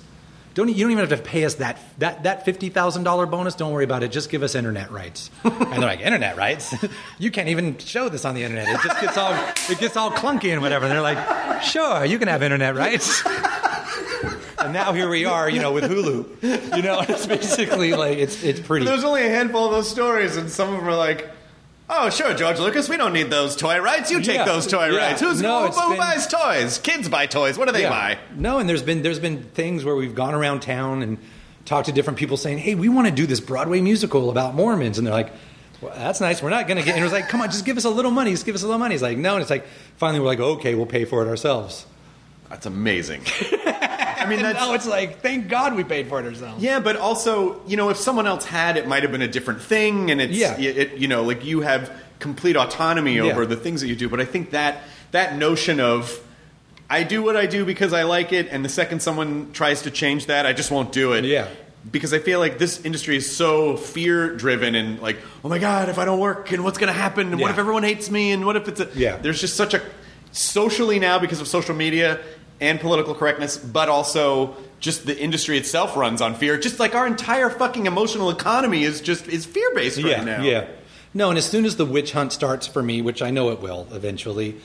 [0.56, 3.54] don't, you don't even have to pay us that that that fifty thousand dollar bonus.
[3.54, 4.10] Don't worry about it.
[4.10, 5.30] Just give us internet rights.
[5.44, 6.74] and they're like, internet rights?
[7.18, 8.66] you can't even show this on the internet.
[8.66, 9.34] It just gets all
[9.68, 10.86] it gets all clunky and whatever.
[10.86, 13.22] And they're like, sure, you can have internet rights.
[14.58, 16.74] and now here we are, you know, with Hulu.
[16.74, 18.86] You know, it's basically like it's it's pretty.
[18.86, 21.30] There's only a handful of those stories, and some of them are like.
[21.88, 22.88] Oh, sure, George Lucas.
[22.88, 24.10] We don't need those toy rights.
[24.10, 24.96] You take Yeah, those toy yeah.
[24.98, 25.20] rights.
[25.20, 26.78] Who's No, who, it's who been- buys toys?
[26.78, 27.56] Kids buy toys.
[27.56, 28.18] What do they buy?
[28.34, 31.18] No, and there's been there's been things where we've gone around town and
[31.64, 34.98] talked to different people saying, "Hey, we want to do this Broadway musical about Mormons,"
[34.98, 35.32] and they're like.
[35.82, 36.42] Well, that's nice.
[36.42, 36.92] We're not going to get.
[36.94, 38.30] And it was like, come on, just give us a little money.
[38.30, 38.94] Just give us a little money.
[38.94, 39.34] It's like, no.
[39.34, 39.66] And it's like,
[39.98, 41.84] finally, we're like, okay, we'll pay for it ourselves.
[42.48, 43.20] That's amazing.
[44.18, 46.62] I mean, that's now it's like, thank God we paid for it ourselves.
[46.62, 49.60] Yeah, but also, you know, if someone else had, it might have been a different
[49.62, 50.58] thing, and it's, Yeah.
[50.58, 53.48] it, you know, like you have complete autonomy over Yeah.
[53.48, 54.08] the things that you do.
[54.08, 56.20] But I think that that notion of
[56.88, 59.90] I do what I do because I like it, and the second someone tries to
[59.90, 61.24] change that, I just won't do it.
[61.24, 61.48] Yeah.
[61.90, 65.88] Because I feel like this industry is so fear driven and like, oh my god,
[65.88, 68.32] if I don't work, and what's going to happen, and what if everyone hates me,
[68.32, 69.16] and what if it's a Yeah.
[69.18, 69.82] There's just such a
[70.32, 72.20] socially now because of social media
[72.60, 76.58] and political correctness, but also just the industry itself runs on fear.
[76.58, 80.42] Just like our entire fucking emotional economy is just is fear based right yeah, now.
[80.42, 80.66] yeah.
[81.14, 83.60] No, and as soon as the witch hunt starts for me, which I know it
[83.60, 84.56] will eventually,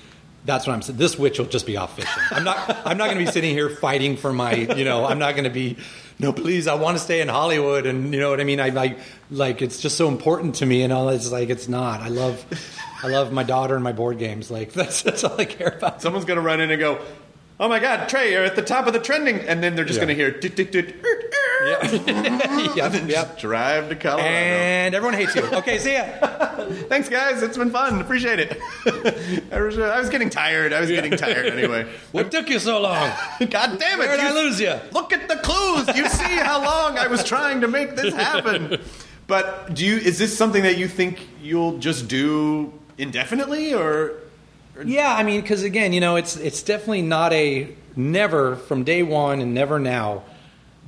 [0.44, 0.98] that's what I'm saying.
[0.98, 2.24] This witch will just be off fishing.
[2.32, 2.58] I'm not.
[2.86, 4.54] I'm not going to be sitting here fighting for my.
[4.54, 5.78] You know, I'm not going to be.
[6.20, 8.60] No, please, I want to stay in Hollywood, and you know what I mean.
[8.60, 11.10] I like, like it's just so important to me, and all.
[11.10, 12.02] It's like it's not.
[12.02, 12.44] I love,
[13.04, 14.50] I love my daughter and my board games.
[14.50, 16.02] Like that's that's all I care about.
[16.02, 17.00] Someone's gonna run in and go,
[17.62, 19.98] "Oh my God, Trey, you're at the top of the trending," and then they're just
[20.00, 20.06] Yeah.
[20.06, 22.90] gonna hear, "Dit, dit, dit, er, er," and yeah.
[23.08, 24.28] just drive to Colorado.
[24.28, 25.44] And everyone hates you.
[25.44, 26.04] Okay, see ya.
[26.90, 27.44] Thanks, guys.
[27.44, 28.02] It's been fun.
[28.02, 28.60] Appreciate it.
[29.52, 30.74] I was, I was getting tired.
[30.74, 31.88] I was getting tired anyway.
[32.12, 33.12] What took you so long?
[33.40, 34.08] God damn it!
[34.08, 34.76] Where did I you- lose you?
[34.92, 35.88] Look at the clues.
[35.96, 38.82] You see how long I was trying to make this happen.
[39.28, 39.98] But do you?
[39.98, 44.14] Is this something that you think you'll just do indefinitely, or
[44.86, 49.04] Yeah, I mean, because again, you know, it's it's definitely not a never from day
[49.04, 50.24] one and never now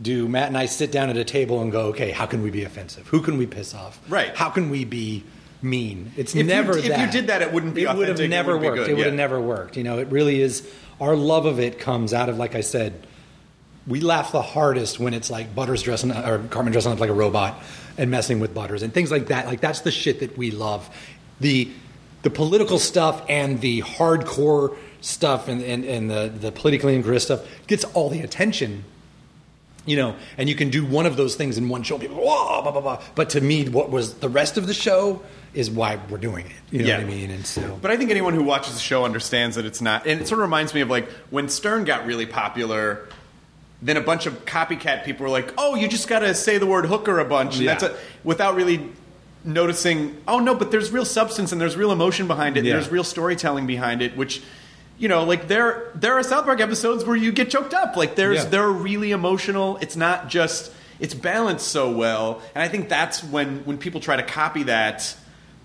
[0.02, 2.50] do Matt and I sit down at a table and go, okay, how can we
[2.50, 3.08] be offensive?
[3.10, 4.00] Who can we piss off?
[4.10, 4.36] Right.
[4.36, 5.24] How can we be
[5.62, 6.12] mean?
[6.18, 8.26] It's If you- never if you did that, it wouldn't be It would have authentic,
[8.26, 8.78] it never would worked.
[8.78, 9.78] good, It would have never worked.
[9.78, 10.68] You know, it really is.
[11.00, 12.94] Our love of it comes out of, like I said,
[13.86, 17.14] we laugh the hardest when it's like Butters dressing or Cartman dressing up like a
[17.14, 17.62] robot
[17.98, 19.46] and messing with Butters and things like that.
[19.46, 20.90] Like that's the shit that we love.
[21.40, 21.70] The
[22.24, 27.46] the political stuff and the hardcore stuff and, and, and the, the politically incorrect stuff
[27.68, 28.84] gets all the attention.
[29.86, 31.98] You know, and you can do one of those things in one show.
[32.00, 33.02] People, whoa, blah, blah, blah.
[33.16, 35.22] But to me, what was the rest of the show
[35.54, 36.52] is why we're doing it.
[36.72, 36.98] You know Yeah.
[37.00, 37.30] what I mean?
[37.32, 40.08] And so, But I think anyone who watches the show understands that it's not.
[40.08, 43.10] And it sort of reminds me of like when Stern got really popular.
[43.82, 46.66] Then a bunch of copycat people were like, "Oh, you just got to say the
[46.66, 47.72] word hooker a bunch," and Yeah.
[47.76, 48.90] that's a, without really
[49.44, 50.18] noticing.
[50.28, 52.62] Oh no, but there's real substance and there's real emotion behind it.
[52.62, 52.74] And Yeah.
[52.76, 54.42] there's real storytelling behind it, which.
[55.00, 57.98] You know, like there there are South Park episodes where you get choked up.
[57.98, 58.50] Like there's Yeah.
[58.52, 59.78] they're really emotional.
[59.82, 62.42] It's not just it's balanced so well.
[62.54, 65.16] And I think that's when when people try to copy that,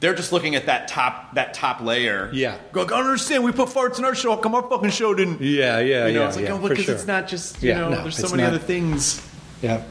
[0.00, 2.30] they're just looking at that top that top layer.
[2.32, 2.56] Yeah.
[2.72, 3.44] Go, I don't understand.
[3.44, 4.34] We put farts in our show.
[4.38, 5.42] Come our fucking show didn't.
[5.42, 6.26] yeah, yeah, You know, yeah.
[6.28, 6.94] it's like, yeah, oh, because sure.
[6.94, 8.54] it's not just, you Yeah, know, no, there's so many not.
[8.54, 9.20] other things.
[9.60, 9.82] Yeah.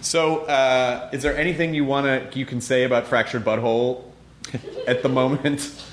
[0.00, 4.04] So, uh, is there anything you want to, you can say about Fractured Butthole
[4.86, 5.84] at the moment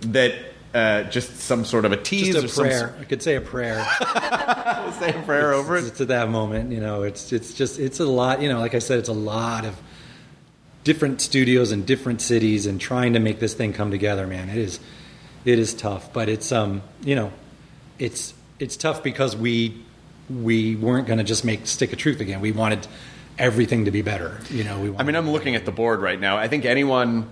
[0.00, 0.34] that
[0.74, 2.94] uh, just some sort of a tease Just or a some.
[3.00, 3.84] I could say a prayer.
[4.98, 5.94] say a prayer over it.
[5.96, 6.72] to that moment.
[6.72, 8.42] You know, it's it's just it's a lot.
[8.42, 9.76] You know, like I said, it's a lot of
[10.84, 14.26] different studios and different cities and trying to make this thing come together.
[14.26, 14.78] Man, it is
[15.44, 17.32] it is tough, but it's um you know
[17.98, 19.82] it's it's tough because we
[20.28, 22.40] we weren't going to just make stick of truth again.
[22.40, 22.86] We wanted
[23.38, 24.38] everything to be better.
[24.50, 24.96] You know, we.
[24.96, 26.36] I mean, I'm looking at the board right now.
[26.36, 27.30] I think anyone,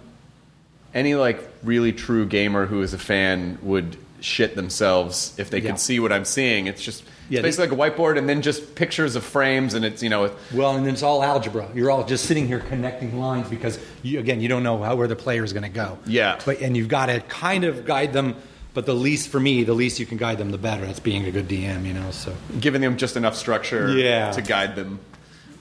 [0.95, 5.71] any like really true gamer who is a fan would shit themselves if they Yeah.
[5.73, 6.67] could see what I'm seeing.
[6.69, 9.85] It's just Yeah, it's basically like a whiteboard and then just pictures of frames and
[9.85, 11.69] it's you know Well, and then it's all algebra.
[11.75, 15.07] You're all just sitting here connecting lines because, you, again, you don't know how where
[15.09, 15.99] the player is going to go.
[16.07, 16.39] Yeah.
[16.45, 18.37] But and you've got to kind of guide them.
[18.75, 20.85] But the least for me, the least you can guide them, the better.
[20.87, 22.11] That's being a good DM, you know.
[22.11, 24.31] So giving them just enough structure Yeah.
[24.33, 24.99] to guide them.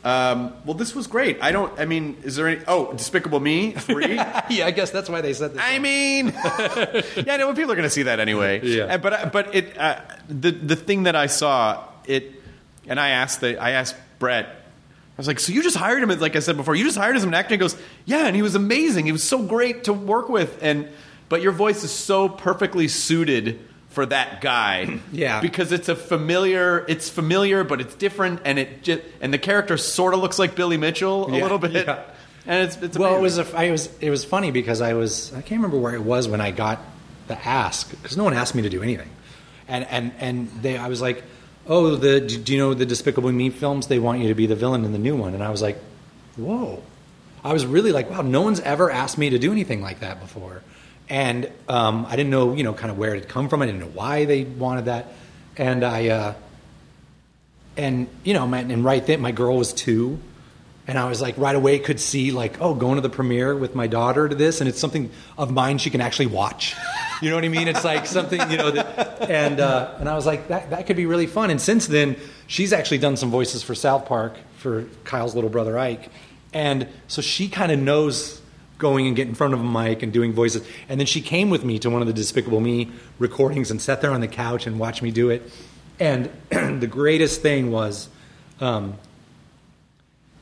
[0.06, 1.40] Um, well, this was great.
[1.42, 1.78] I don't.
[1.80, 2.62] I mean, is there any?
[2.68, 4.14] Oh, Despicable Me three.
[4.16, 5.62] yeah, I guess that's why they said this.
[5.64, 6.28] I mean,
[7.26, 8.62] yeah, no, people are going to see that anyway.
[8.64, 8.84] Yeah.
[8.84, 12.34] Uh, but but it uh, the the thing that I saw it,
[12.88, 14.46] and I asked the I asked Brett.
[14.46, 16.20] I was like, so you just hired him?
[16.20, 17.56] Like I said before, you just hired him as an actor.
[17.56, 19.06] He goes, yeah, and he was amazing.
[19.06, 20.88] He was so great to work with, and
[21.30, 23.60] but your voice is so perfectly suited
[23.96, 25.00] for that guy.
[25.12, 25.42] Yeah.
[25.42, 26.86] because it's a familiar.
[26.88, 30.54] It's familiar, but it's different, and it just and the character sort of looks like
[30.56, 31.72] Billy Mitchell a Yeah, little bit.
[31.74, 32.04] yeah.
[32.48, 35.32] And it's, it's well, it was a, I was it was funny because I was
[35.34, 36.78] I can't remember where it was when I got
[37.28, 39.10] the ask because no one asked me to do anything,
[39.68, 41.24] and and and they I was like,
[41.66, 43.88] oh the do do you know the Despicable Me films?
[43.88, 45.78] They want you to be the villain in the new one, and I was like,
[46.38, 46.84] whoa,
[47.44, 50.20] I was really like, wow, no one's ever asked me to do anything like that
[50.20, 50.62] before,
[51.10, 53.62] and um, I didn't know you know kind of where it had come from.
[53.62, 55.14] I didn't know why they wanted that,
[55.58, 56.08] and I.
[56.10, 56.34] Uh,
[57.78, 60.20] and you know, my, and right then my girl was two,
[60.88, 63.76] and I was like right away could see like oh going to the premiere with
[63.76, 66.76] my daughter to this, and it's something of mine she can actually watch.
[67.22, 67.70] You know what I mean?
[67.70, 70.98] It's like something you know, that, and uh, and I was like that that could
[70.98, 71.50] be really fun.
[71.50, 75.78] And since then, she's actually done some voices for South Park for Kyle's little brother
[75.78, 76.10] Ike,
[76.54, 78.42] and so she kind of knows
[78.78, 80.68] going and get in front of a mic and doing voices.
[80.90, 84.02] And then she came with me to one of the Despicable Me recordings and sat
[84.02, 85.50] there on the couch and watched me do it.
[86.00, 88.10] And the greatest thing was,
[88.60, 88.96] um,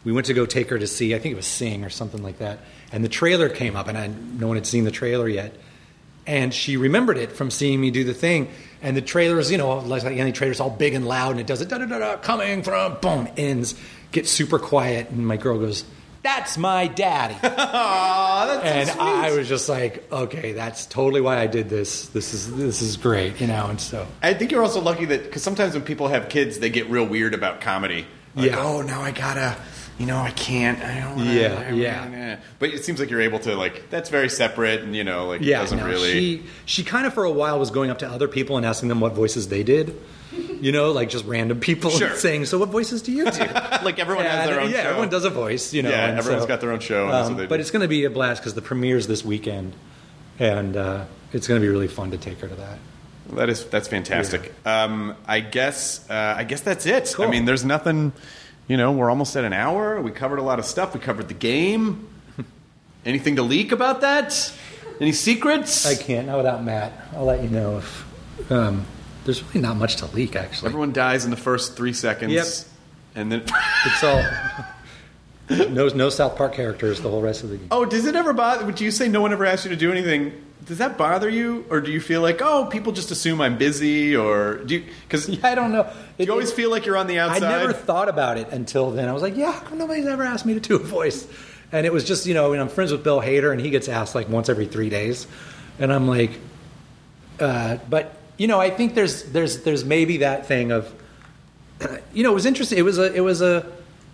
[0.03, 2.21] we went to go take her to see, I think it was Sing or something
[2.21, 2.59] like that.
[2.91, 5.55] And the trailer came up, and I, no one had seen the trailer yet.
[6.25, 8.49] And she remembered it from seeing me do the thing.
[8.81, 11.39] And the trailer is, you know, like any trailer, trailer's all big and loud, and
[11.39, 13.75] it does it da da da da, coming from, boom, ends,
[14.11, 15.09] gets super quiet.
[15.09, 15.85] And my girl goes,
[16.23, 17.35] That's my daddy.
[17.43, 22.07] and I was just like, okay, that's totally why I did this.
[22.07, 23.67] This is this is great, you know.
[23.67, 26.69] And so I think you're also lucky that because sometimes when people have kids, they
[26.69, 28.05] get real weird about comedy.
[28.35, 28.63] Like, Yeah.
[28.63, 29.55] oh, now I gotta,
[29.99, 30.79] you know, I can't.
[30.81, 31.17] I don't.
[31.17, 32.39] Wanna, Yeah, I- yeah.
[32.57, 35.41] But it seems like you're able to like that's very separate, and you know, like
[35.41, 36.11] it yeah, doesn't no, really.
[36.13, 38.89] she she kind of for a while was going up to other people and asking
[38.89, 39.93] them what voices they did.
[40.61, 42.15] You know, like just random people Sure.
[42.15, 43.39] saying, "So what voices do you do?"
[43.83, 44.89] like everyone has their own yeah, show.
[44.89, 45.73] everyone does a voice.
[45.73, 47.47] You know, Yeah, and everyone's so, got their own show, and that's um, what they
[47.47, 47.61] but do.
[47.61, 49.73] it's going to be a blast because the premiere's this weekend,
[50.39, 52.77] and uh, it's going to be really fun to take her to that.
[53.33, 54.53] That is that's fantastic.
[54.65, 57.11] Um, I guess uh, I guess that's it.
[57.15, 57.25] Cool.
[57.25, 58.13] I mean, there's nothing.
[58.67, 60.01] You know, we're almost at an hour.
[60.01, 60.93] We covered a lot of stuff.
[60.93, 62.07] We covered the game.
[63.05, 64.53] Anything to leak about that?
[65.01, 65.85] Any secrets?
[65.85, 66.93] I can't not without Matt.
[67.13, 68.85] I'll let you know if um,
[69.25, 70.35] there's really not much to leak.
[70.35, 72.33] Actually, Everyone dies in the first three seconds.
[72.33, 72.45] Yep.
[73.15, 73.43] And then,
[73.85, 74.23] it's all
[75.69, 77.67] no no South Park characters the whole rest of the game.
[77.71, 78.65] oh, does it ever bother?
[78.65, 80.33] Would you say no one ever asked you to do anything?
[80.65, 84.15] Does that bother you, or do you feel like, oh, people just assume I'm busy,
[84.15, 84.85] or do you?
[85.03, 85.91] Because Yeah, I don't know.
[86.17, 87.43] you always feel like you're on the outside?
[87.43, 89.09] I never thought about it until then.
[89.09, 91.27] I was like, yeah, how come nobody's ever asked me to do a voice?
[91.73, 93.89] And it was just, you know, mean, I'm friends with Bill Hader, and he gets
[93.89, 95.27] asked like once every three days,
[95.79, 96.31] and I'm like,
[97.41, 100.93] uh, but you know, I think there's there's there's maybe that thing of,
[102.13, 102.77] you know, it was interesting.
[102.77, 103.71] It was a it was a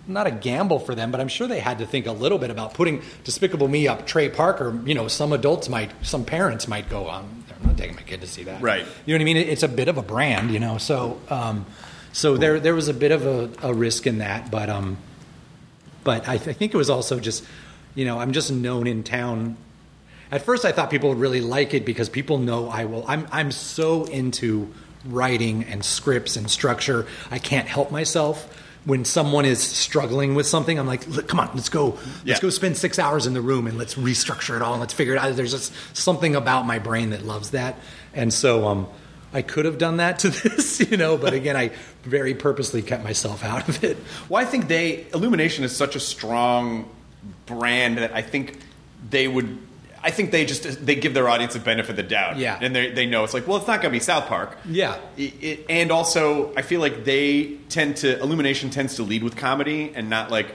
[0.08, 2.50] not a gamble for them, but I'm sure they had to think a little bit
[2.50, 4.80] about putting Despicable Me up Trey Parker.
[4.86, 8.22] You know, some adults might, some parents might go, um, I'm not taking my kid
[8.22, 8.62] to see that.
[8.62, 8.86] Right.
[9.06, 9.38] You know what I mean?
[9.38, 10.78] It's a bit of a brand, you know.
[10.78, 11.66] So, um,
[12.12, 14.98] so there there was a bit of a, a risk in that, but um,
[16.04, 17.46] but I, th- I think it was also just,
[17.94, 19.58] you know, I'm just known in town.
[20.32, 23.04] At first, I thought people would really like it because people know I will.
[23.08, 24.72] I'm I'm so into
[25.06, 27.08] writing and scripts and structure.
[27.32, 28.56] I can't help myself.
[28.86, 31.90] When someone is struggling with something, I'm like, come on, let's go.
[31.90, 32.40] Let's Yeah.
[32.40, 35.14] go spend six hours in the room and let's restructure it all and let's figure
[35.14, 35.36] it out.
[35.36, 37.76] There's just something about my brain that loves that,
[38.14, 38.88] and so um,
[39.34, 41.18] I could have done that to this, you know.
[41.18, 41.72] But again, I
[42.04, 43.98] very purposely kept myself out of it.
[44.30, 46.88] Well, I think they Illumination is such a strong
[47.48, 48.60] brand that I think
[49.10, 49.58] they would.
[50.02, 52.38] I think they just they give their audience a benefit of the doubt.
[52.38, 52.58] Yeah.
[52.62, 54.58] and they they know it's like, well, it's not going to be South Park.
[54.66, 54.98] Yeah.
[55.18, 59.36] It- it- and also, I feel like they tend to Illumination tends to lead with
[59.36, 60.48] comedy and not like.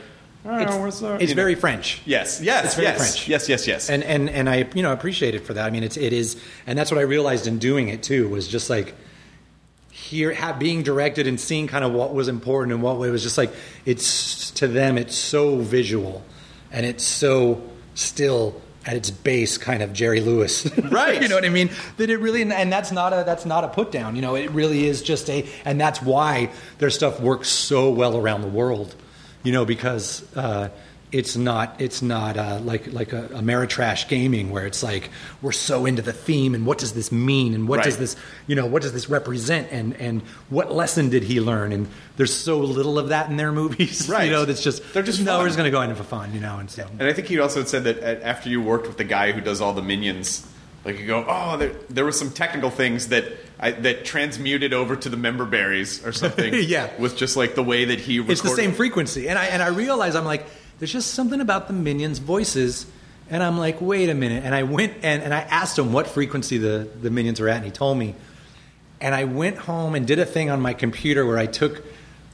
[0.47, 1.35] Oh, It's, the-" it's you know.
[1.37, 2.03] very French.
[2.05, 3.29] Yes, yes, It's very yes, French.
[3.29, 3.89] yes, yes, yes.
[3.89, 5.65] and and and I you know appreciate it for that.
[5.67, 6.37] I mean, it's it is,
[6.67, 8.95] and that's what I realized in doing it too was just like
[9.91, 13.23] here ha being directed and seeing kind of what was important and what it was
[13.23, 13.53] just like
[13.87, 16.23] it's to them it's so visual
[16.73, 17.63] and it's so
[17.95, 21.23] still at its base kind of Jerry Lewis Right.
[21.23, 23.69] you know what I mean that it really and that's not a that's not a
[23.69, 27.49] put down you know it really is just a and that's why their stuff works
[27.49, 28.95] so well around the world
[29.43, 30.69] you know because uh,
[31.15, 35.11] it's not it's not uh, like like a, Ameritrash gaming where it's like
[35.43, 38.17] we're so into the theme and what does this mean and what does this
[38.49, 41.87] you know what does this represent and and what lesson did he learn and
[42.17, 44.25] there's so little of that in their movies Right.
[44.25, 45.41] you know that's just They're just no fun.
[45.41, 47.29] we're just going to go in for fun you know and so And I think
[47.29, 50.47] he also said that after you worked with the guy who does all the minions,
[50.85, 53.25] like you go, oh, there, there were some technical things that
[53.59, 56.53] I, that transmuted over to the member berries or something.
[56.75, 56.91] Yeah.
[56.99, 58.19] with just like the way that he.
[58.19, 60.45] it's the same frequency and i and i realize i'm like
[60.79, 62.87] there's just something about the minions voices
[63.31, 64.45] and i'm like wait a minute.
[64.45, 67.57] And i went and, and i asked him what frequency the, the minions were at
[67.57, 68.15] and he told me.
[69.01, 71.85] And i went home and did a thing on my computer where i took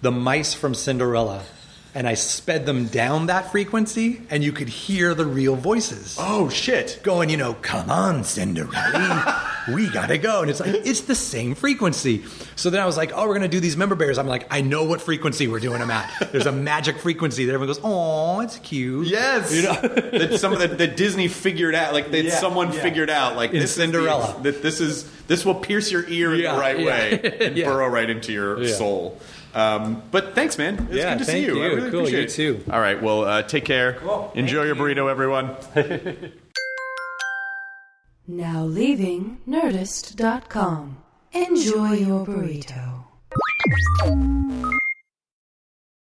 [0.03, 1.45] the mice from cinderella
[1.95, 6.49] and i sped them down that frequency and you could hear the real voices Oh
[6.49, 7.01] shit!
[7.03, 10.43] going, you know, come on, Cinderella, we gotta go.
[10.43, 12.25] And it's like, it's the same frequency.
[12.57, 14.19] So then I was like, oh, we're gonna do these member berries.
[14.19, 16.31] I'm like, I know what frequency we're doing them at.
[16.33, 19.07] There's a magic frequency that everyone goes, oh, it's cute.
[19.09, 19.73] Yes, You know?
[19.81, 22.83] that some of the that Disney figured out, like that Yeah, someone yeah.
[22.83, 24.37] figured out, like In this Cinderella.
[24.37, 26.87] is that this is this will pierce your ear in the right yeah.
[26.87, 27.67] way and Yeah.
[27.67, 28.75] burrow right into your Yeah.
[28.75, 29.19] soul.
[29.55, 30.87] Um, but thanks, man.
[30.91, 31.63] It's Yeah, good to thank see you.
[31.63, 32.63] I really Cool, appreciate you it.
[32.65, 32.73] too.
[32.73, 33.95] All right, well, uh, take care.
[33.95, 34.31] Cool.
[34.37, 35.57] Enjoy your burrito, everyone.
[38.29, 40.99] Now leaving Nerdist.com.
[41.33, 43.05] Enjoy your burrito.